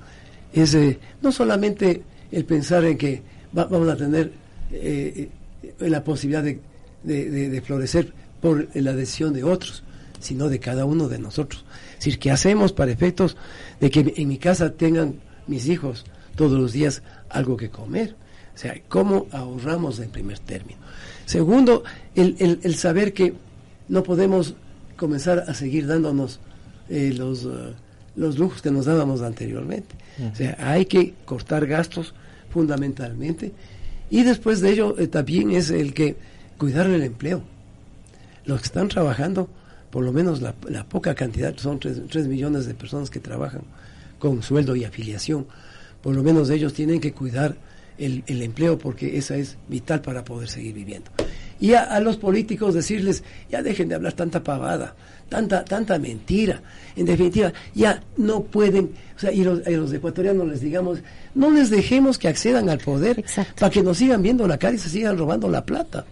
es 0.53 0.75
eh, 0.75 0.99
no 1.23 1.33
solamente 1.33 2.03
el 2.33 2.45
pensar 2.45 2.85
en 2.85 2.97
que 2.97 3.23
vamos 3.53 3.89
a 3.89 3.97
tener 3.97 4.33
eh, 4.73 5.29
la 5.81 6.03
posibilidad 6.03 6.43
de, 6.43 6.61
de, 7.03 7.61
florecer 7.61 8.13
por 8.41 8.69
la 8.75 8.93
decisión 8.93 9.33
de 9.33 9.43
otros, 9.43 9.83
sino 10.21 10.49
de 10.49 10.61
cada 10.61 10.85
uno 10.85 11.09
de 11.09 11.19
nosotros. 11.19 11.65
Es 11.93 12.05
decir, 12.05 12.19
¿qué 12.19 12.31
hacemos 12.31 12.73
para 12.73 12.93
efectos 12.93 13.37
de 13.81 13.91
que 13.91 14.15
en 14.17 14.29
mi 14.29 14.39
casa 14.39 14.73
tengan 14.73 15.17
mis 15.51 15.69
hijos 15.69 16.07
todos 16.37 16.59
los 16.59 16.73
días 16.73 17.03
algo 17.29 17.57
que 17.59 17.69
comer? 17.69 18.15
O 18.55 18.59
sea, 18.59 18.75
¿cómo 18.89 19.27
ahorramos 19.33 19.99
en 19.99 20.11
primer 20.11 20.39
término? 20.39 20.81
Segundo, 21.27 21.85
el, 22.15 22.37
el, 22.39 22.75
saber 22.77 23.13
que 23.13 23.35
no 23.89 24.03
podemos 24.03 24.55
comenzar 24.97 25.45
a 25.47 25.55
seguir 25.55 25.87
dándonos 25.87 26.41
eh, 26.89 27.13
los, 27.17 27.45
uh, 27.45 27.73
los 28.17 28.39
lujos 28.39 28.63
que 28.63 28.71
nos 28.71 28.87
dábamos 28.87 29.23
anteriormente. 29.23 29.95
O 30.33 30.35
sea, 30.35 30.57
hay 30.59 30.87
que 30.87 31.15
cortar 31.25 31.67
gastos 31.67 32.15
fundamentalmente 32.51 33.53
y 34.11 34.25
después 34.25 34.61
de 34.61 34.73
ello 34.73 34.99
eh, 34.99 35.07
también 35.07 35.53
es 35.53 35.71
el 35.71 35.95
que 35.95 36.17
cuidar 36.59 36.89
el 36.91 37.03
empleo. 37.03 37.43
Los 38.45 38.61
que 38.61 38.67
están 38.67 38.89
trabajando, 38.89 39.49
por 39.91 40.05
lo 40.05 40.13
menos 40.13 40.43
la, 40.43 40.55
la 40.69 40.85
poca 40.85 41.15
cantidad, 41.15 41.57
son 41.57 41.79
tres 41.79 42.27
millones 42.27 42.67
de 42.67 42.75
personas 42.75 43.09
que 43.09 43.21
trabajan 43.21 43.63
con 44.21 44.45
sueldo 44.45 44.77
y 44.77 44.85
afiliación, 44.85 45.49
por 46.01 46.15
lo 46.15 46.23
menos 46.23 46.49
ellos 46.51 46.73
tienen 46.73 47.01
que 47.01 47.13
cuidar 47.13 47.57
el, 47.99 48.23
el 48.29 48.43
empleo 48.43 48.79
porque 48.79 49.19
esa 49.19 49.37
es 49.37 49.57
vital 49.69 50.01
para 50.01 50.25
poder 50.25 50.49
seguir 50.49 50.75
viviendo. 50.75 51.11
Y 51.61 51.75
a, 51.75 52.01
los 52.01 52.17
políticos 52.17 52.73
decirles, 52.73 53.23
ya 53.51 53.63
dejen 53.63 53.89
de 53.89 53.95
hablar 53.95 54.15
tanta 54.15 54.43
pavada, 54.43 54.95
tanta, 55.29 55.63
tanta 55.63 55.99
mentira. 55.99 56.63
En 56.97 57.05
definitiva, 57.05 57.53
ya 57.75 58.03
no 58.17 58.45
pueden, 58.45 58.93
o 59.15 59.19
sea, 59.19 59.31
y 59.31 59.45
los, 59.45 59.67
los 59.67 59.93
ecuatorianos 59.93 60.49
les 60.49 60.63
digamos, 60.63 61.01
no 61.35 61.51
les 61.51 61.69
dejemos 61.69 62.17
que 62.17 62.29
accedan 62.29 62.71
al 62.71 62.79
poder 62.79 63.23
para 63.59 63.71
que 63.71 63.83
nos 63.83 63.99
sigan 63.99 64.23
viendo 64.23 64.49
la 64.49 64.57
cara 64.57 64.75
y 64.75 64.79
se 64.79 64.89
sigan 64.89 65.19
robando 65.19 65.51
la 65.51 65.65
plata. 65.65 66.07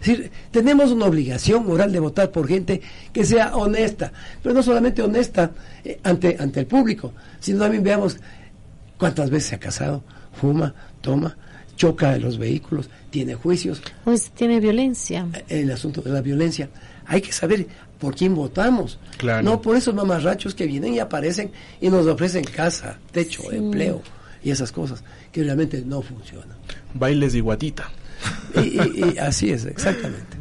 Es 0.00 0.06
decir, 0.06 0.30
tenemos 0.50 0.90
una 0.90 1.06
obligación 1.06 1.66
moral 1.66 1.92
de 1.92 1.98
votar 1.98 2.30
por 2.30 2.46
gente 2.46 2.80
que 3.12 3.24
sea 3.24 3.56
honesta, 3.56 4.12
pero 4.42 4.54
no 4.54 4.62
solamente 4.62 5.02
honesta 5.02 5.50
eh, 5.84 5.98
ante, 6.04 6.36
ante 6.38 6.60
el 6.60 6.66
público, 6.66 7.12
sino 7.40 7.60
también 7.60 7.82
veamos 7.82 8.18
cuántas 8.96 9.30
veces 9.30 9.50
se 9.50 9.54
ha 9.56 9.60
casado, 9.60 10.04
fuma, 10.32 10.74
toma, 11.00 11.36
choca 11.76 12.14
en 12.14 12.22
los 12.22 12.38
vehículos, 12.38 12.90
tiene 13.10 13.34
juicios. 13.34 13.82
Pues 14.04 14.30
tiene 14.30 14.60
violencia. 14.60 15.26
Eh, 15.32 15.60
el 15.62 15.70
asunto 15.70 16.00
de 16.02 16.10
la 16.10 16.20
violencia. 16.20 16.68
Hay 17.06 17.20
que 17.20 17.32
saber 17.32 17.66
por 17.98 18.14
quién 18.14 18.34
votamos. 18.34 18.98
No 19.42 19.62
por 19.62 19.76
esos 19.76 19.94
mamarrachos 19.94 20.54
que 20.54 20.66
vienen 20.66 20.94
y 20.94 20.98
aparecen 20.98 21.50
y 21.80 21.88
nos 21.88 22.06
ofrecen 22.06 22.44
casa, 22.44 22.98
techo, 23.12 23.50
empleo 23.50 24.02
y 24.42 24.50
esas 24.50 24.70
cosas 24.70 25.02
que 25.32 25.42
realmente 25.42 25.82
no 25.84 26.02
funcionan. 26.02 26.56
Bailes 26.94 27.32
de 27.32 27.40
guatita. 27.40 27.90
Y 28.54 29.18
así 29.18 29.50
es, 29.50 29.64
exactamente. 29.64 30.38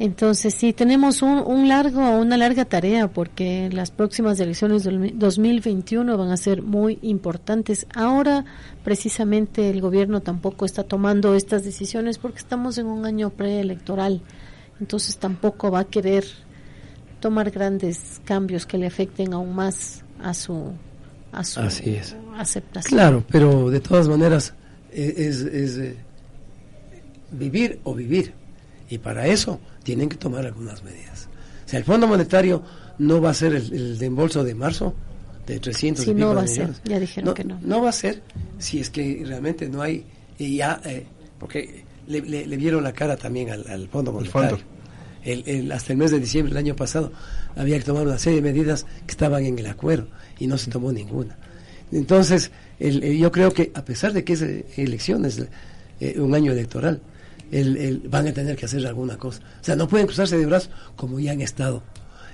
Entonces 0.00 0.54
sí, 0.54 0.72
tenemos 0.72 1.22
un, 1.22 1.38
un, 1.44 1.68
largo, 1.68 2.18
una 2.18 2.36
larga 2.36 2.64
tarea 2.64 3.08
porque 3.08 3.68
las 3.72 3.90
próximas 3.90 4.38
elecciones 4.38 4.84
del 4.84 5.18
2021 5.18 6.16
van 6.16 6.30
a 6.30 6.36
ser 6.36 6.62
muy 6.62 7.00
importantes. 7.02 7.86
Ahora 7.94 8.44
precisamente 8.84 9.70
el 9.70 9.80
gobierno 9.80 10.20
tampoco 10.20 10.64
está 10.64 10.84
tomando 10.84 11.34
estas 11.34 11.64
decisiones 11.64 12.18
porque 12.18 12.38
estamos 12.38 12.78
en 12.78 12.86
un 12.86 13.06
año 13.06 13.30
preelectoral. 13.30 14.22
Entonces 14.80 15.16
tampoco 15.16 15.72
va 15.72 15.80
a 15.80 15.84
querer 15.84 16.24
tomar 17.18 17.50
grandes 17.50 18.20
cambios 18.24 18.66
que 18.66 18.78
le 18.78 18.86
afecten 18.86 19.32
aún 19.32 19.52
más 19.52 20.04
a 20.22 20.32
su, 20.32 20.72
a 21.32 21.42
su 21.42 21.60
aceptación. 22.36 22.96
Claro, 22.96 23.24
pero 23.28 23.68
de 23.68 23.80
todas 23.80 24.06
maneras 24.06 24.54
e, 24.92 25.14
es, 25.16 25.40
es 25.40 25.78
eh, 25.78 25.96
vivir 27.30 27.80
o 27.84 27.94
vivir. 27.94 28.32
Y 28.90 28.98
para 28.98 29.26
eso 29.26 29.60
tienen 29.82 30.08
que 30.08 30.16
tomar 30.16 30.46
algunas 30.46 30.82
medidas. 30.82 31.28
O 31.66 31.68
sea, 31.68 31.78
el 31.78 31.84
Fondo 31.84 32.06
Monetario 32.06 32.62
no 32.98 33.20
va 33.20 33.30
a 33.30 33.34
ser 33.34 33.54
el, 33.54 33.72
el 33.72 33.98
de 33.98 34.06
embolso 34.06 34.44
de 34.44 34.54
marzo 34.54 34.94
de 35.46 35.60
300 35.60 36.04
sí, 36.04 36.14
no 36.14 36.34
va 36.34 36.42
a 36.42 36.46
ser, 36.46 36.70
ya 36.84 37.00
dijeron 37.00 37.34
que 37.34 37.44
no. 37.44 37.58
No 37.62 37.82
va 37.82 37.88
a 37.88 37.92
ser 37.92 38.22
si 38.58 38.80
es 38.80 38.90
que 38.90 39.22
realmente 39.24 39.68
no 39.68 39.80
hay, 39.80 40.04
y 40.38 40.56
ya, 40.58 40.80
eh, 40.84 41.06
porque 41.38 41.84
le, 42.06 42.20
le, 42.20 42.56
vieron 42.56 42.84
la 42.84 42.92
cara 42.92 43.16
también 43.16 43.50
al, 43.50 43.88
Fondo 43.88 44.12
Monetario. 44.12 44.58
El 45.24 45.70
hasta 45.72 45.92
el 45.92 45.98
mes 45.98 46.10
de 46.10 46.20
diciembre 46.20 46.54
del 46.54 46.64
año 46.64 46.76
pasado 46.76 47.12
había 47.56 47.78
que 47.78 47.84
tomar 47.84 48.06
una 48.06 48.18
serie 48.18 48.40
de 48.40 48.52
medidas 48.52 48.86
que 49.06 49.10
estaban 49.10 49.44
en 49.44 49.58
el 49.58 49.66
acuerdo 49.66 50.08
y 50.38 50.46
no 50.46 50.56
se 50.56 50.70
tomó 50.70 50.92
ninguna. 50.92 51.36
Entonces, 51.92 52.50
el, 52.78 53.18
yo 53.18 53.32
creo 53.32 53.52
que 53.52 53.70
a 53.74 53.84
pesar 53.84 54.12
de 54.12 54.24
que 54.24 54.34
es 54.34 54.42
eh, 54.42 54.66
elecciones, 54.76 55.42
eh, 56.00 56.20
un 56.20 56.34
año 56.34 56.52
electoral, 56.52 57.00
el, 57.50 58.02
van 58.08 58.28
a 58.28 58.32
tener 58.32 58.56
que 58.56 58.66
hacer 58.66 58.86
alguna 58.86 59.16
cosa. 59.16 59.40
O 59.60 59.64
sea, 59.64 59.76
no 59.76 59.88
pueden 59.88 60.06
cruzarse 60.06 60.36
de 60.36 60.46
brazos 60.46 60.70
como 60.96 61.18
ya 61.20 61.32
han 61.32 61.40
estado. 61.40 61.82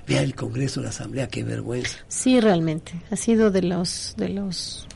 Vea 0.07 0.22
el 0.22 0.35
Congreso, 0.35 0.83
la 0.83 0.90
Asamblea, 0.90 1.29
qué 1.29 1.44
vergüenza. 1.44 1.98
Sí, 2.09 2.40
realmente. 2.40 2.92
Ha 3.11 3.16
sido 3.16 3.50
de 3.50 3.62
los, 3.62 4.14
de 4.18 4.29
los, 4.29 4.87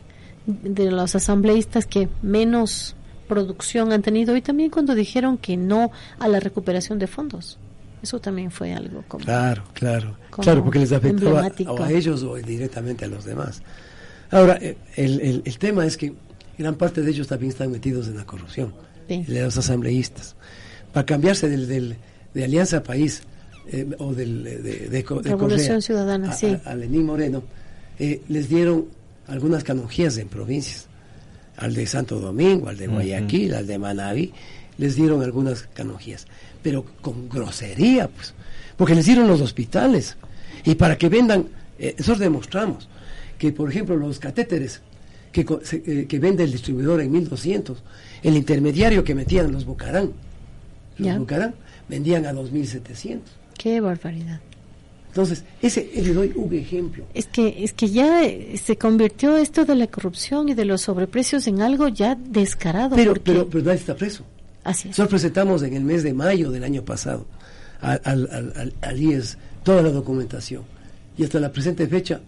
de 0.47 0.91
los 0.91 1.15
asambleístas 1.15 1.87
que 1.87 2.09
menos 2.21 2.95
producción 3.27 3.93
han 3.93 4.03
tenido 4.03 4.37
y 4.37 4.43
también 4.43 4.71
cuando 4.71 4.95
dijeron 4.95 5.39
que 5.39 5.57
no 5.57 5.91
a 6.19 6.29
la 6.29 6.41
recuperación 6.41 6.99
de 6.99 7.07
fondos. 7.07 7.59
Eso 8.03 8.21
también 8.21 8.51
fue 8.51 8.73
algo 8.73 9.03
como. 9.09 9.25
Claro, 9.25 9.65
claro. 9.73 10.17
Claro, 10.31 10.63
porque 10.63 10.79
les 10.79 10.93
afectaba 10.93 11.41
a, 11.41 11.85
a, 11.85 11.91
ellos 11.91 12.23
o 12.23 12.37
directamente 12.37 13.05
a 13.05 13.09
los 13.09 13.25
demás. 13.25 13.61
Ahora, 14.31 14.57
el, 14.57 14.77
el, 15.21 15.43
el 15.45 15.59
tema 15.59 15.85
es 15.85 15.97
que 15.97 16.15
gran 16.57 16.77
parte 16.77 17.03
de 17.03 17.11
ellos 17.11 17.27
también 17.27 17.51
están 17.51 17.73
metidos 17.73 18.07
en 18.09 18.17
la 18.17 18.25
corrupción 18.25 18.73
de 19.09 19.43
los 19.43 19.57
asambleístas, 19.57 20.37
para 20.93 21.07
cambiarse 21.07 21.49
del, 21.49 21.67
del 21.67 21.97
de 22.35 22.45
Alianza 22.45 22.83
País 22.83 23.23
eh, 23.71 23.87
o 23.99 24.15
del, 24.15 24.45
de, 24.45 24.89
de, 24.89 25.03
Revolución 25.03 25.83
Ciudadana, 25.83 26.35
a, 26.65 26.75
Lenín 26.75 27.05
Moreno, 27.05 27.43
eh, 27.99 28.23
les 28.29 28.49
dieron 28.49 28.87
algunas 29.27 29.65
canonjías 29.65 30.17
en 30.19 30.29
provincias, 30.29 30.87
al 31.57 31.75
de 31.75 31.87
Santo 31.87 32.21
Domingo, 32.21 32.69
al 32.69 32.77
de 32.77 32.87
Guayaquil, 32.87 33.55
al 33.55 33.67
de 33.67 33.79
Manabí, 33.79 34.33
les 34.79 34.95
dieron 34.95 35.23
algunas 35.23 35.63
canonjías, 35.75 36.27
pero 36.63 36.85
con 37.01 37.29
grosería, 37.29 38.09
pues, 38.09 38.33
porque 38.77 38.95
les 38.95 39.07
dieron 39.07 39.27
los 39.27 39.41
hospitales, 39.41 40.17
y 40.65 40.77
para 40.77 40.97
que 40.97 41.09
vendan, 41.09 41.49
eh, 41.79 41.95
nosotros 41.99 42.21
demostramos 42.21 42.89
que, 43.39 43.53
por 43.53 43.71
ejemplo, 43.71 43.97
los 43.97 44.19
catéteres 44.19 44.81
que, 45.33 46.07
que 46.07 46.19
vende 46.19 46.45
el 46.45 46.53
distribuidor 46.53 47.01
en 47.01 47.11
1200, 47.11 47.83
el 48.23 48.37
intermediario 48.37 49.05
que 49.05 49.15
metían 49.15 49.53
los 49.53 49.65
Bucarán, 49.65 50.13
los 50.99 51.19
Bucarán, 51.19 51.55
vendían 51.89 52.27
a 52.27 52.33
2.700. 52.33 53.21
Qué 53.57 53.81
barbaridad. 53.81 54.41
Entonces, 55.09 55.43
ese 55.63 55.91
le 55.95 56.13
doy 56.13 56.33
un 56.37 56.53
ejemplo. 56.55 57.05
Es 57.15 57.27
que 57.27 57.65
es 57.65 57.73
que 57.73 57.89
ya 57.89 58.23
se 58.57 58.77
convirtió 58.77 59.37
esto 59.37 59.65
de 59.65 59.75
la 59.75 59.87
corrupción 59.87 60.49
y 60.49 60.55
de 60.55 60.65
los 60.65 60.83
sobreprecios 60.83 61.47
en 61.49 61.63
algo 61.63 61.89
ya 61.89 62.15
descarado. 62.15 62.95
Pero, 62.95 63.15
pero, 63.15 63.49
pero 63.49 63.65
nadie 63.65 63.79
está 63.81 63.97
preso. 63.97 64.25
Así 64.65 64.89
es. 64.89 64.99
Nosotros 64.99 65.21
presentamos 65.21 65.63
en 65.63 65.75
el 65.75 65.83
mes 65.83 66.03
de 66.03 66.13
mayo 66.13 66.51
del 66.51 66.63
año 66.63 66.85
pasado 66.85 67.27
al, 67.81 68.01
al, 68.05 68.73
al, 68.81 69.01
IES 69.01 69.39
toda 69.63 69.83
la 69.83 69.91
documentación. 69.91 70.63
Y 71.17 71.25
hasta 71.25 71.41
la 71.41 71.51
presente 71.51 71.87
fecha 71.87 72.21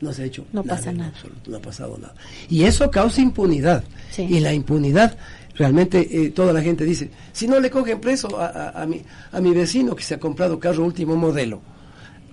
no 0.00 0.12
se 0.12 0.22
ha 0.22 0.24
hecho 0.24 0.46
no 0.52 0.64
pasa 0.64 0.92
nada. 0.92 1.12
no 1.46 1.56
ha 1.56 1.60
pasado 1.60 1.98
nada. 1.98 2.14
Y 2.48 2.64
eso 2.64 2.90
causa 2.90 3.20
impunidad. 3.20 3.84
Y 4.16 4.40
la 4.40 4.52
impunidad, 4.52 5.16
realmente 5.54 6.08
eh, 6.10 6.30
toda 6.30 6.52
la 6.52 6.62
gente 6.62 6.84
dice, 6.84 7.10
si 7.32 7.46
no 7.46 7.60
le 7.60 7.70
cogen 7.70 8.00
preso 8.00 8.38
a, 8.40 8.70
a, 8.70 8.86
mi, 8.86 9.02
a 9.32 9.40
mi 9.40 9.52
vecino 9.52 9.94
que 9.94 10.02
se 10.02 10.14
ha 10.14 10.20
comprado 10.20 10.58
carro 10.58 10.84
último 10.84 11.16
modelo, 11.16 11.60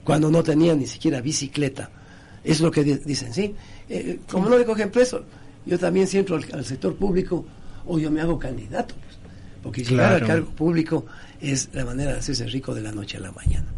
cuando 0.04 0.32
no 0.32 0.44
tenía 0.44 0.74
ni 0.76 0.88
siquiera 0.88 1.20
bicicleta, 1.20 1.90
es 2.44 2.62
lo 2.62 2.72
que 2.72 2.84
dicen, 2.84 3.34
¿sí? 3.34 3.54
Eh, 3.90 4.20
como 4.32 4.48
no 4.48 4.58
le 4.58 4.66
cogen 4.66 4.90
preso, 4.90 5.26
yo 5.66 5.78
también 5.78 6.08
siento 6.08 6.36
al, 6.36 6.66
sector 6.66 6.96
público 6.96 7.46
o 7.86 8.00
yo 8.00 8.10
me 8.10 8.22
hago 8.22 8.40
candidato, 8.40 8.96
pues, 8.96 9.18
porque 9.62 9.84
llegar 9.84 10.14
al 10.14 10.26
cargo 10.26 10.50
público 10.52 11.06
es 11.42 11.70
la 11.74 11.84
manera 11.84 12.14
de 12.14 12.20
hacerse 12.20 12.46
rico 12.46 12.74
de 12.74 12.82
la 12.82 12.92
noche 12.94 13.18
a 13.18 13.20
la 13.20 13.32
mañana 13.34 13.77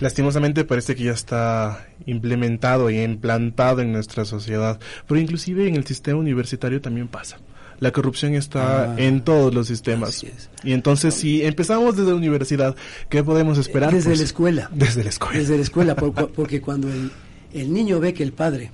lastimosamente 0.00 0.64
parece 0.64 0.94
que 0.96 1.04
ya 1.04 1.12
está 1.12 1.86
implementado 2.06 2.90
y 2.90 3.00
implantado 3.00 3.80
en 3.82 3.92
nuestra 3.92 4.24
sociedad, 4.24 4.80
pero 5.06 5.20
inclusive 5.20 5.68
en 5.68 5.76
el 5.76 5.86
sistema 5.86 6.18
universitario 6.18 6.80
también 6.80 7.08
pasa. 7.08 7.38
la 7.80 7.92
corrupción 7.92 8.34
está 8.34 8.92
Ah, 8.92 8.94
en 8.98 9.22
todos 9.22 9.54
los 9.54 9.66
sistemas. 9.66 10.10
así 10.10 10.26
es. 10.26 10.50
Y 10.62 10.72
entonces, 10.74 11.14
si 11.14 11.42
empezamos 11.42 11.96
desde 11.96 12.10
la 12.10 12.16
universidad, 12.16 12.76
¿qué 13.08 13.24
podemos 13.24 13.56
esperar? 13.56 13.90
Desde 13.90 14.10
Pues, 14.10 14.18
la 14.18 14.24
escuela. 14.26 14.70
Desde 14.74 15.02
la 15.02 15.08
escuela. 15.08 15.38
Desde 15.38 15.56
la 15.56 15.62
escuela, 15.62 15.96
por- 15.96 16.12
por- 16.12 16.30
porque 16.36 16.60
cuando 16.60 16.88
el, 16.92 17.10
el 17.54 17.72
niño 17.72 17.98
ve 17.98 18.12
que 18.12 18.22
el 18.22 18.32
padre 18.34 18.70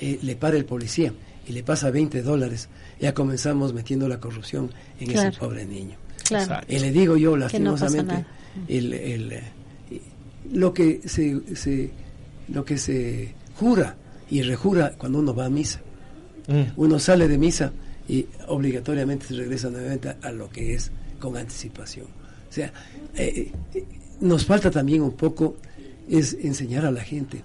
eh, 0.00 0.18
le 0.22 0.34
para 0.34 0.56
el 0.56 0.64
policía 0.64 1.12
y 1.46 1.52
le 1.52 1.62
pasa 1.62 1.92
20 1.92 2.22
dólares, 2.22 2.68
ya 3.00 3.14
comenzamos 3.14 3.72
metiendo 3.72 4.08
la 4.08 4.18
corrupción 4.18 4.72
en 4.98 5.06
Claro. 5.12 5.28
ese 5.28 5.38
pobre 5.38 5.64
niño. 5.64 5.94
Claro. 6.26 6.66
Y 6.68 6.80
le 6.80 6.90
digo 6.90 7.16
yo, 7.16 7.34
Que 7.46 7.60
no 7.60 7.72
pasa 7.74 7.84
lastimosamente, 7.84 8.12
nada. 8.14 8.26
el, 8.66 8.92
el, 8.94 9.32
eh, 9.32 9.42
lo 10.52 10.72
que 10.74 11.00
se, 11.06 11.56
se- 11.56 11.90
lo 12.48 12.64
que 12.64 12.78
se 12.78 13.34
jura 13.56 13.96
y 14.30 14.42
rejura 14.42 14.92
cuando 14.96 15.18
uno 15.18 15.34
va 15.34 15.46
a 15.46 15.50
misa. 15.50 15.80
Mm. 16.48 16.62
Uno 16.76 16.98
sale 16.98 17.28
de 17.28 17.38
misa 17.38 17.72
y 18.08 18.26
obligatoriamente 18.48 19.26
se 19.26 19.34
regresa 19.34 19.70
nuevamente 19.70 20.14
a, 20.20 20.32
lo 20.32 20.48
que 20.50 20.74
es 20.74 20.90
con 21.20 21.36
anticipación. 21.36 22.06
O 22.48 22.52
sea, 22.52 22.72
eh, 23.14 23.52
eh, 23.74 23.84
nos 24.20 24.44
falta 24.44 24.70
también 24.70 25.02
un 25.02 25.12
poco 25.12 25.56
es 26.08 26.36
enseñar 26.42 26.84
a 26.86 26.90
la 26.90 27.02
gente 27.02 27.44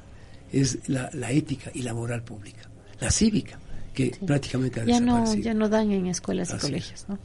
es 0.52 0.80
la, 0.88 1.10
la 1.14 1.32
ética 1.32 1.70
y 1.74 1.82
la 1.84 1.94
moral 1.94 2.24
pública, 2.24 2.70
la 3.00 3.12
cívica, 3.12 3.60
que 3.94 4.16
prácticamente 4.26 4.80
ha 4.82 4.86
ya 4.86 5.00
no 5.00 5.36
ya 5.36 5.54
no 5.54 5.70
dan 5.70 5.92
en 5.92 6.08
escuelas 6.08 6.50
y 6.50 6.54
Así 6.54 6.66
es. 6.66 6.72
colegios 6.72 7.06
¿no? 7.10 7.20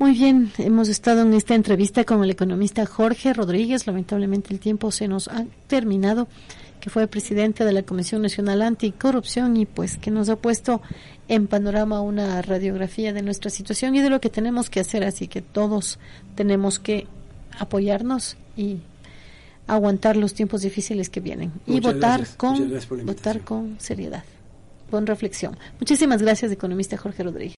Muy 0.00 0.12
bien 0.12 0.50
hemos 0.56 0.88
estado 0.88 1.20
en 1.20 1.34
esta 1.34 1.54
entrevista 1.54 2.04
con 2.04 2.24
el 2.24 2.30
economista 2.30 2.86
Jorge 2.86 3.34
Rodríguez 3.34 3.86
lamentablemente 3.86 4.54
el 4.54 4.58
tiempo 4.58 4.90
se 4.90 5.06
nos 5.08 5.28
ha 5.28 5.44
terminado 5.66 6.26
que 6.80 6.88
fue 6.88 7.06
presidente 7.06 7.66
de 7.66 7.72
la 7.72 7.82
Comisión 7.82 8.22
Nacional 8.22 8.62
Anticorrupción 8.62 9.58
y 9.58 9.66
pues 9.66 9.98
que 9.98 10.10
nos 10.10 10.30
ha 10.30 10.36
puesto 10.36 10.80
en 11.28 11.48
panorama 11.48 12.00
una 12.00 12.40
radiografía 12.40 13.12
de 13.12 13.20
nuestra 13.20 13.50
situación 13.50 13.94
y 13.94 14.00
de 14.00 14.08
lo 14.08 14.22
que 14.22 14.30
tenemos 14.30 14.70
que 14.70 14.80
hacer 14.80 15.04
así 15.04 15.28
que 15.28 15.42
todos 15.42 15.98
tenemos 16.34 16.78
que 16.78 17.06
apoyarnos 17.58 18.38
y 18.56 18.78
aguantar 19.66 20.16
los 20.16 20.32
tiempos 20.32 20.62
difíciles 20.62 21.10
que 21.10 21.20
vienen 21.20 21.52
y 21.66 21.78
votar 21.80 22.20
gracias. 22.20 22.36
con 22.38 23.04
votar 23.04 23.42
con 23.42 23.76
seriedad 23.78 24.24
con 24.90 25.06
reflexión. 25.06 25.56
Muchísimas 25.78 26.20
gracias, 26.20 26.50
economista 26.50 26.96
Jorge 26.96 27.22
Rodríguez. 27.22 27.48